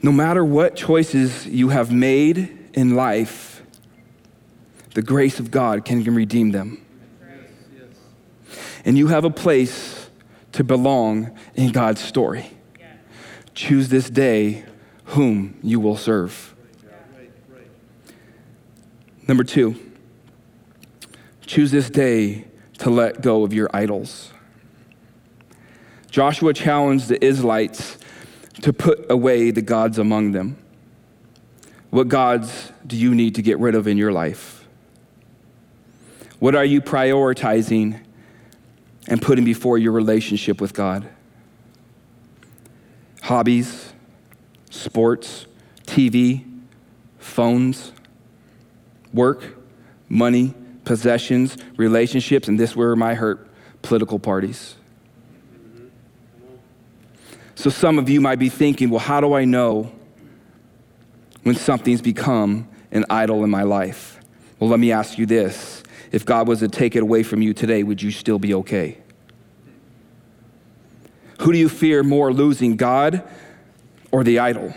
No 0.01 0.11
matter 0.11 0.45
what 0.45 0.75
choices 0.75 1.47
you 1.47 1.69
have 1.69 1.91
made 1.91 2.69
in 2.73 2.95
life, 2.95 3.63
the 4.93 5.01
grace 5.01 5.39
of 5.39 5.49
God 5.49 5.83
can 5.83 6.03
redeem 6.03 6.51
them. 6.51 6.84
And 8.85 8.97
you 8.97 9.07
have 9.07 9.25
a 9.25 9.31
place 9.31 10.09
to 10.53 10.63
belong 10.63 11.37
in 11.55 11.71
God's 11.71 12.01
story. 12.01 12.51
Choose 13.55 13.89
this 13.89 14.09
day 14.09 14.63
whom 15.05 15.57
you 15.61 15.79
will 15.79 15.97
serve. 15.97 16.53
Number 19.27 19.43
two, 19.43 19.75
choose 21.45 21.71
this 21.71 21.89
day 21.89 22.45
to 22.77 22.89
let 22.89 23.21
go 23.21 23.43
of 23.43 23.53
your 23.53 23.69
idols. 23.73 24.31
Joshua 26.11 26.53
challenged 26.53 27.07
the 27.07 27.23
Israelites 27.25 27.97
to 28.61 28.71
put 28.71 29.09
away 29.09 29.51
the 29.51 29.61
gods 29.61 29.97
among 29.97 30.31
them. 30.31 30.57
What 31.89 32.07
gods 32.07 32.71
do 32.85 32.95
you 32.95 33.15
need 33.15 33.35
to 33.35 33.41
get 33.41 33.57
rid 33.59 33.73
of 33.75 33.87
in 33.87 33.97
your 33.97 34.11
life? 34.11 34.65
What 36.39 36.55
are 36.55 36.65
you 36.65 36.81
prioritizing 36.81 38.04
and 39.07 39.21
putting 39.21 39.45
before 39.45 39.77
your 39.77 39.91
relationship 39.91 40.59
with 40.59 40.73
God? 40.73 41.07
Hobbies, 43.21 43.93
sports, 44.69 45.45
TV, 45.85 46.43
phones, 47.19 47.91
work, 49.13 49.57
money, 50.09 50.53
possessions, 50.83 51.57
relationships, 51.77 52.47
and 52.47 52.59
this 52.59 52.75
where 52.75 52.95
my 52.95 53.15
hurt 53.15 53.47
political 53.81 54.19
parties. 54.19 54.75
So 57.55 57.69
some 57.69 57.97
of 57.97 58.09
you 58.09 58.21
might 58.21 58.37
be 58.37 58.49
thinking, 58.49 58.89
well, 58.89 58.99
how 58.99 59.21
do 59.21 59.33
I 59.33 59.45
know 59.45 59.91
when 61.43 61.55
something's 61.55 62.01
become 62.01 62.67
an 62.91 63.05
idol 63.09 63.43
in 63.43 63.49
my 63.49 63.63
life? 63.63 64.19
Well, 64.59 64.69
let 64.69 64.79
me 64.79 64.91
ask 64.91 65.17
you 65.17 65.25
this. 65.25 65.83
If 66.15 66.25
God 66.25 66.47
was 66.47 66.59
to 66.59 66.69
take 66.69 66.95
it 66.95 67.03
away 67.03 67.23
from 67.23 67.41
you 67.41 67.53
today, 67.53 67.83
would 67.83 68.01
you 68.01 68.09
still 68.09 68.39
be 68.39 68.53
okay? 68.53 68.99
Who 71.41 71.51
do 71.51 71.57
you 71.57 71.67
fear 71.67 72.03
more 72.03 72.31
losing, 72.31 72.77
God 72.77 73.21
or 74.13 74.23
the 74.23 74.39
idol? 74.39 74.73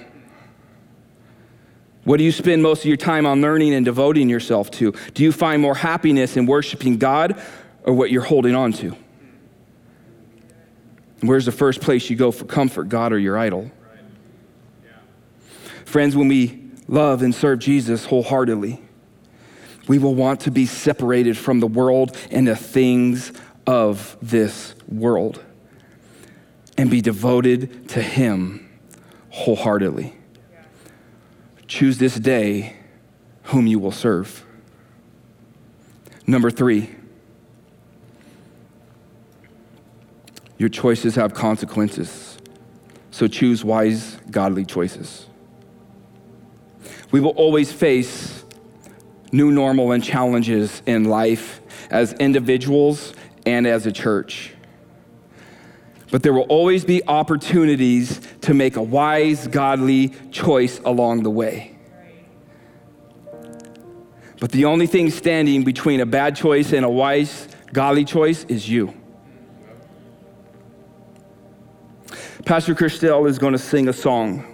What 2.02 2.16
do 2.16 2.24
you 2.24 2.32
spend 2.32 2.60
most 2.60 2.80
of 2.80 2.86
your 2.86 2.96
time 2.96 3.24
on 3.24 3.40
learning 3.40 3.72
and 3.72 3.84
devoting 3.84 4.28
yourself 4.28 4.72
to? 4.72 4.92
Do 5.14 5.22
you 5.22 5.30
find 5.30 5.62
more 5.62 5.76
happiness 5.76 6.36
in 6.36 6.44
worshiping 6.44 6.98
God 6.98 7.40
or 7.84 7.92
what 7.94 8.10
you're 8.10 8.22
holding 8.22 8.56
on 8.56 8.72
to? 8.72 8.96
Where's 11.20 11.44
the 11.44 11.52
first 11.52 11.80
place 11.80 12.10
you 12.10 12.16
go 12.16 12.32
for 12.32 12.46
comfort, 12.46 12.88
God 12.88 13.12
or 13.12 13.18
your 13.18 13.38
idol? 13.38 13.70
Friends, 15.84 16.16
when 16.16 16.26
we 16.26 16.64
love 16.88 17.22
and 17.22 17.32
serve 17.32 17.60
Jesus 17.60 18.06
wholeheartedly, 18.06 18.82
we 19.88 19.98
will 19.98 20.14
want 20.14 20.40
to 20.40 20.50
be 20.50 20.66
separated 20.66 21.36
from 21.36 21.60
the 21.60 21.66
world 21.66 22.16
and 22.30 22.46
the 22.46 22.56
things 22.56 23.32
of 23.66 24.16
this 24.22 24.74
world 24.86 25.42
and 26.76 26.90
be 26.90 27.00
devoted 27.00 27.88
to 27.88 28.02
Him 28.02 28.68
wholeheartedly. 29.30 30.14
Choose 31.66 31.98
this 31.98 32.14
day 32.14 32.76
whom 33.44 33.66
you 33.66 33.78
will 33.78 33.92
serve. 33.92 34.44
Number 36.26 36.50
three, 36.50 36.94
Your 40.58 40.68
choices 40.68 41.14
have 41.14 41.34
consequences. 41.34 42.36
So 43.12 43.28
choose 43.28 43.64
wise, 43.64 44.18
godly 44.30 44.64
choices. 44.64 45.26
We 47.10 47.20
will 47.20 47.30
always 47.30 47.72
face 47.72 48.37
new 49.32 49.50
normal 49.50 49.92
and 49.92 50.02
challenges 50.02 50.82
in 50.86 51.04
life 51.04 51.60
as 51.90 52.12
individuals 52.14 53.12
and 53.46 53.66
as 53.66 53.86
a 53.86 53.92
church. 53.92 54.52
But 56.10 56.22
there 56.22 56.32
will 56.32 56.42
always 56.42 56.84
be 56.84 57.02
opportunities 57.06 58.20
to 58.42 58.54
make 58.54 58.76
a 58.76 58.82
wise, 58.82 59.46
godly 59.46 60.14
choice 60.30 60.80
along 60.84 61.22
the 61.22 61.30
way. 61.30 61.76
But 64.40 64.52
the 64.52 64.66
only 64.66 64.86
thing 64.86 65.10
standing 65.10 65.64
between 65.64 66.00
a 66.00 66.06
bad 66.06 66.36
choice 66.36 66.72
and 66.72 66.84
a 66.84 66.90
wise, 66.90 67.48
godly 67.72 68.04
choice 68.04 68.44
is 68.44 68.68
you. 68.68 68.94
Pastor 72.44 72.74
Christelle 72.74 73.28
is 73.28 73.38
going 73.38 73.52
to 73.52 73.58
sing 73.58 73.88
a 73.88 73.92
song, 73.92 74.46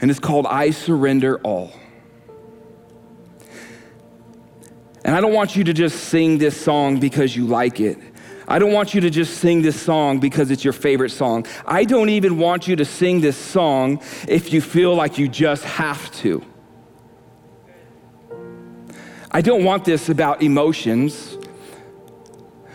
and 0.00 0.10
it's 0.10 0.20
called 0.20 0.46
I 0.46 0.70
Surrender 0.70 1.38
All. 1.40 1.72
And 5.04 5.16
I 5.16 5.20
don't 5.20 5.32
want 5.32 5.56
you 5.56 5.64
to 5.64 5.72
just 5.72 6.04
sing 6.04 6.38
this 6.38 6.58
song 6.60 7.00
because 7.00 7.36
you 7.36 7.46
like 7.46 7.80
it. 7.80 7.98
I 8.46 8.58
don't 8.58 8.72
want 8.72 8.94
you 8.94 9.00
to 9.02 9.10
just 9.10 9.38
sing 9.38 9.62
this 9.62 9.80
song 9.80 10.20
because 10.20 10.50
it's 10.50 10.64
your 10.64 10.72
favorite 10.72 11.10
song. 11.10 11.46
I 11.66 11.84
don't 11.84 12.08
even 12.08 12.38
want 12.38 12.68
you 12.68 12.76
to 12.76 12.84
sing 12.84 13.20
this 13.20 13.36
song 13.36 14.02
if 14.28 14.52
you 14.52 14.60
feel 14.60 14.94
like 14.94 15.18
you 15.18 15.28
just 15.28 15.64
have 15.64 16.10
to. 16.16 16.44
I 19.30 19.40
don't 19.40 19.64
want 19.64 19.84
this 19.84 20.08
about 20.08 20.42
emotions. 20.42 21.38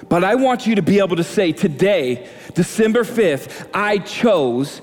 But 0.10 0.24
I 0.24 0.36
want 0.36 0.66
you 0.66 0.76
to 0.76 0.82
be 0.82 1.00
able 1.00 1.18
to 1.18 1.24
say 1.24 1.52
today, 1.52 2.30
December 2.54 3.04
5th, 3.04 3.70
I 3.74 3.98
chose, 3.98 4.82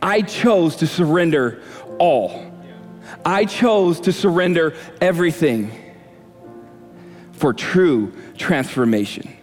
I 0.00 0.22
chose 0.22 0.76
to 0.76 0.86
surrender 0.86 1.62
all. 1.98 2.53
I 3.24 3.44
chose 3.44 4.00
to 4.00 4.12
surrender 4.12 4.74
everything 5.00 5.70
for 7.32 7.52
true 7.52 8.12
transformation. 8.36 9.36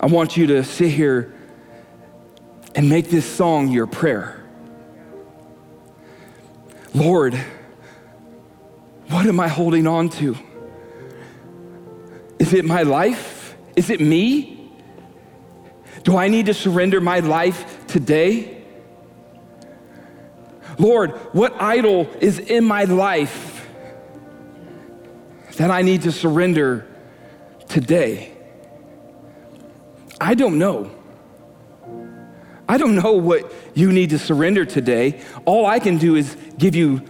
I 0.00 0.06
want 0.06 0.36
you 0.36 0.46
to 0.48 0.64
sit 0.64 0.90
here 0.90 1.34
and 2.74 2.88
make 2.88 3.08
this 3.10 3.26
song 3.26 3.68
your 3.68 3.86
prayer. 3.86 4.44
Lord, 6.94 7.34
what 9.08 9.26
am 9.26 9.40
I 9.40 9.48
holding 9.48 9.86
on 9.86 10.08
to? 10.10 10.36
Is 12.38 12.54
it 12.54 12.64
my 12.64 12.82
life? 12.82 13.56
Is 13.74 13.90
it 13.90 14.00
me? 14.00 14.57
Do 16.08 16.16
I 16.16 16.28
need 16.28 16.46
to 16.46 16.54
surrender 16.54 17.02
my 17.02 17.20
life 17.20 17.86
today? 17.86 18.64
Lord, 20.78 21.10
what 21.34 21.60
idol 21.60 22.08
is 22.22 22.38
in 22.38 22.64
my 22.64 22.84
life 22.84 23.68
that 25.58 25.70
I 25.70 25.82
need 25.82 26.00
to 26.04 26.12
surrender 26.12 26.86
today? 27.68 28.32
I 30.18 30.32
don't 30.32 30.58
know. 30.58 30.90
I 32.66 32.78
don't 32.78 32.94
know 32.94 33.12
what 33.12 33.52
you 33.74 33.92
need 33.92 34.08
to 34.08 34.18
surrender 34.18 34.64
today. 34.64 35.20
All 35.44 35.66
I 35.66 35.78
can 35.78 35.98
do 35.98 36.16
is 36.16 36.38
give 36.56 36.74
you 36.74 37.02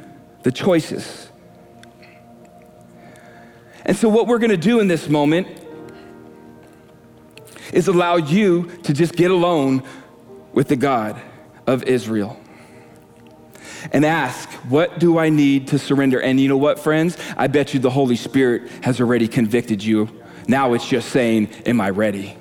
the 0.43 0.51
choices. 0.51 1.29
And 3.85 3.97
so, 3.97 4.09
what 4.09 4.27
we're 4.27 4.41
going 4.41 4.51
to 4.51 4.57
do 4.57 4.81
in 4.81 4.89
this 4.89 5.09
moment 5.09 5.47
is 7.73 7.89
allow 7.89 8.17
you 8.17 8.65
to 8.85 8.93
just 8.93 9.15
get 9.15 9.31
alone 9.31 9.83
with 10.53 10.69
the 10.69 10.77
God 10.77 11.21
of 11.67 11.83
Israel 11.85 12.39
and 13.93 14.05
ask, 14.05 14.49
What 14.69 14.99
do 14.99 15.19
I 15.19 15.29
need 15.29 15.69
to 15.69 15.79
surrender? 15.79 16.21
And 16.21 16.41
you 16.41 16.49
know 16.49 16.57
what, 16.57 16.79
friends? 16.79 17.17
I 17.37 17.47
bet 17.47 17.75
you 17.75 17.81
the 17.81 17.91
Holy 17.91 18.17
Spirit 18.17 18.71
has 18.83 19.01
already 19.01 19.29
convicted 19.29 19.83
you. 19.83 20.09
Now 20.47 20.73
it's 20.73 20.89
just 20.89 21.11
saying, 21.11 21.49
Am 21.67 21.81
I 21.81 21.91
ready? 21.91 22.37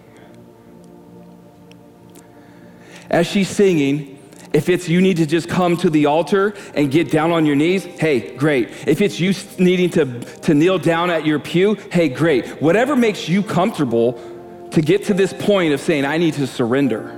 As 3.10 3.28
she's 3.28 3.50
singing, 3.50 4.18
if 4.54 4.70
it's 4.70 4.90
you 4.90 5.02
need 5.02 5.18
to 5.18 5.26
just 5.26 5.48
come 5.50 5.78
to 5.78 5.90
the 5.90 6.08
altar 6.08 6.54
and 6.74 6.90
get 6.92 7.12
down 7.12 7.32
on 7.32 7.46
your 7.46 7.56
knees, 7.56 7.86
hey, 7.86 8.36
great. 8.36 8.70
If 8.88 9.02
it's 9.02 9.20
you 9.20 9.34
needing 9.60 9.90
to, 9.92 10.20
to 10.42 10.54
kneel 10.54 10.80
down 10.80 11.10
at 11.10 11.26
your 11.26 11.40
pew, 11.40 11.76
hey, 11.92 12.10
great. 12.10 12.62
Whatever 12.62 12.96
makes 12.96 13.30
you 13.30 13.44
comfortable 13.44 14.20
to 14.72 14.82
get 14.82 15.06
to 15.06 15.14
this 15.14 15.34
point 15.34 15.74
of 15.74 15.80
saying, 15.80 16.06
I 16.06 16.18
need 16.18 16.36
to 16.36 16.48
surrender. 16.48 17.14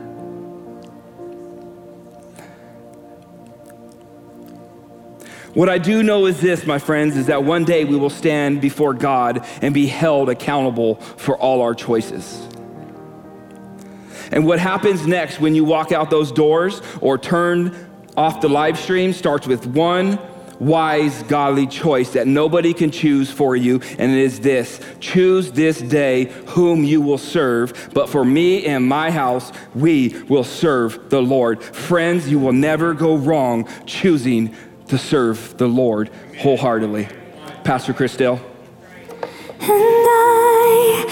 What 5.54 5.68
I 5.68 5.80
do 5.80 6.04
know 6.04 6.28
is 6.28 6.40
this, 6.40 6.66
my 6.66 6.78
friends, 6.78 7.18
is 7.18 7.26
that 7.26 7.44
one 7.44 7.66
day 7.66 7.84
we 7.84 7.98
will 7.98 8.12
stand 8.12 8.62
before 8.62 8.94
God 8.94 9.46
and 9.62 9.74
be 9.74 9.88
held 9.88 10.30
accountable 10.30 10.96
for 10.96 11.36
all 11.38 11.62
our 11.62 11.74
choices. 11.74 12.48
And 14.32 14.46
what 14.46 14.60
happens 14.60 15.08
next 15.08 15.40
when 15.40 15.56
you 15.56 15.66
walk 15.66 15.92
out 15.92 16.12
those 16.12 16.32
doors 16.32 16.82
or 17.02 17.18
turn 17.18 17.76
off 18.16 18.42
the 18.42 18.50
live 18.50 18.78
stream 18.78 19.12
starts 19.12 19.48
with 19.48 19.66
one 19.66 20.20
wise, 20.60 21.24
godly 21.24 21.68
choice 21.68 22.14
that 22.14 22.28
nobody 22.28 22.74
can 22.74 22.92
choose 22.92 23.32
for 23.32 23.56
you, 23.56 23.82
and 23.98 24.12
it 24.12 24.18
is 24.18 24.40
this 24.40 24.80
choose 25.00 25.52
this 25.52 25.80
day 25.80 26.26
whom 26.48 26.84
you 26.84 27.02
will 27.02 27.18
serve. 27.18 27.90
But 27.94 28.10
for 28.10 28.26
me 28.26 28.66
and 28.66 28.86
my 28.86 29.12
house, 29.12 29.52
we 29.74 30.10
will 30.24 30.44
serve 30.44 31.10
the 31.10 31.22
Lord. 31.22 31.64
Friends, 31.64 32.30
you 32.30 32.40
will 32.40 32.54
never 32.54 32.94
go 32.94 33.16
wrong 33.16 33.68
choosing 33.86 34.56
to 34.88 34.98
serve 34.98 35.58
the 35.58 35.68
Lord 35.68 36.10
wholeheartedly. 36.40 37.08
Pastor 37.64 37.94
Chris 37.94 38.16
Dale. 38.16 38.40
And 39.62 39.70
I 39.72 41.06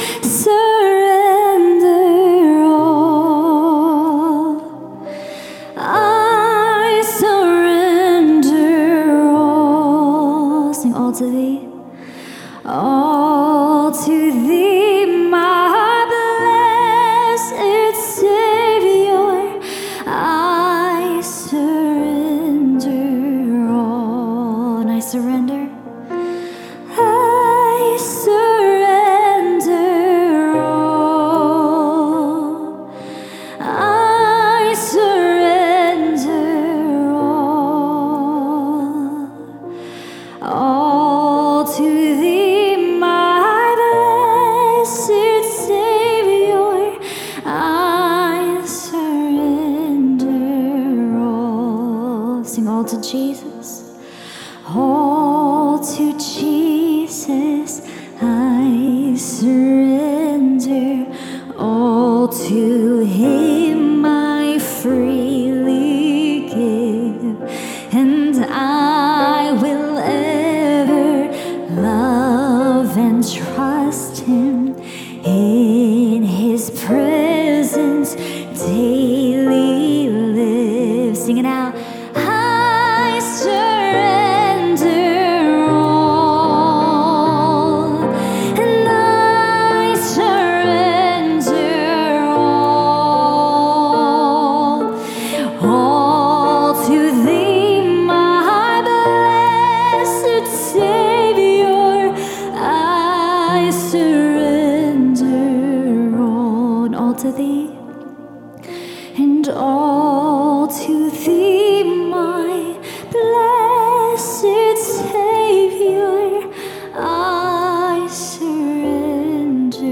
all 109.58 110.68
to 110.68 111.10
thee, 111.10 111.84
my 111.84 112.78
blessed 113.12 114.78
Savior, 115.12 116.50
I 116.96 118.08
surrender 118.10 119.84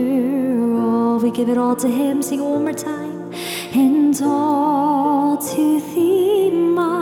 all. 0.80 1.19
We 1.19 1.32
give 1.32 1.49
it 1.49 1.58
all 1.58 1.75
to 1.78 1.88
Him. 1.88 2.21
Sing 2.21 2.39
it 2.39 2.43
one 2.43 2.63
more 2.63 2.73
time. 2.73 3.34
And 3.73 4.15
all 4.21 5.38
to 5.38 5.82
thee, 5.93 6.51
my 6.51 6.95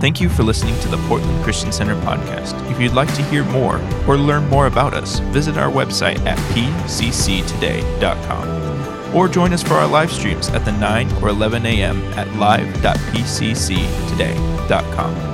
Thank 0.00 0.20
you 0.20 0.28
for 0.30 0.42
listening 0.42 0.78
to 0.80 0.88
the 0.88 0.96
Portland 1.08 1.44
Christian 1.44 1.70
Center 1.72 1.94
podcast. 1.96 2.54
If 2.70 2.80
you'd 2.80 2.94
like 2.94 3.12
to 3.14 3.22
hear 3.24 3.44
more 3.44 3.76
or 4.08 4.16
learn 4.16 4.48
more 4.48 4.66
about 4.66 4.94
us, 4.94 5.18
visit 5.18 5.58
our 5.58 5.70
website 5.70 6.24
at 6.24 6.38
pcctoday.com 6.54 7.10
or 9.14 9.28
join 9.28 9.52
us 9.52 9.62
for 9.62 9.74
our 9.74 9.86
live 9.86 10.10
streams 10.10 10.48
at 10.50 10.64
the 10.64 10.72
9 10.72 11.22
or 11.22 11.28
11 11.28 11.66
a.m. 11.66 12.02
at 12.14 12.34
live.pcctoday.com. 12.36 15.29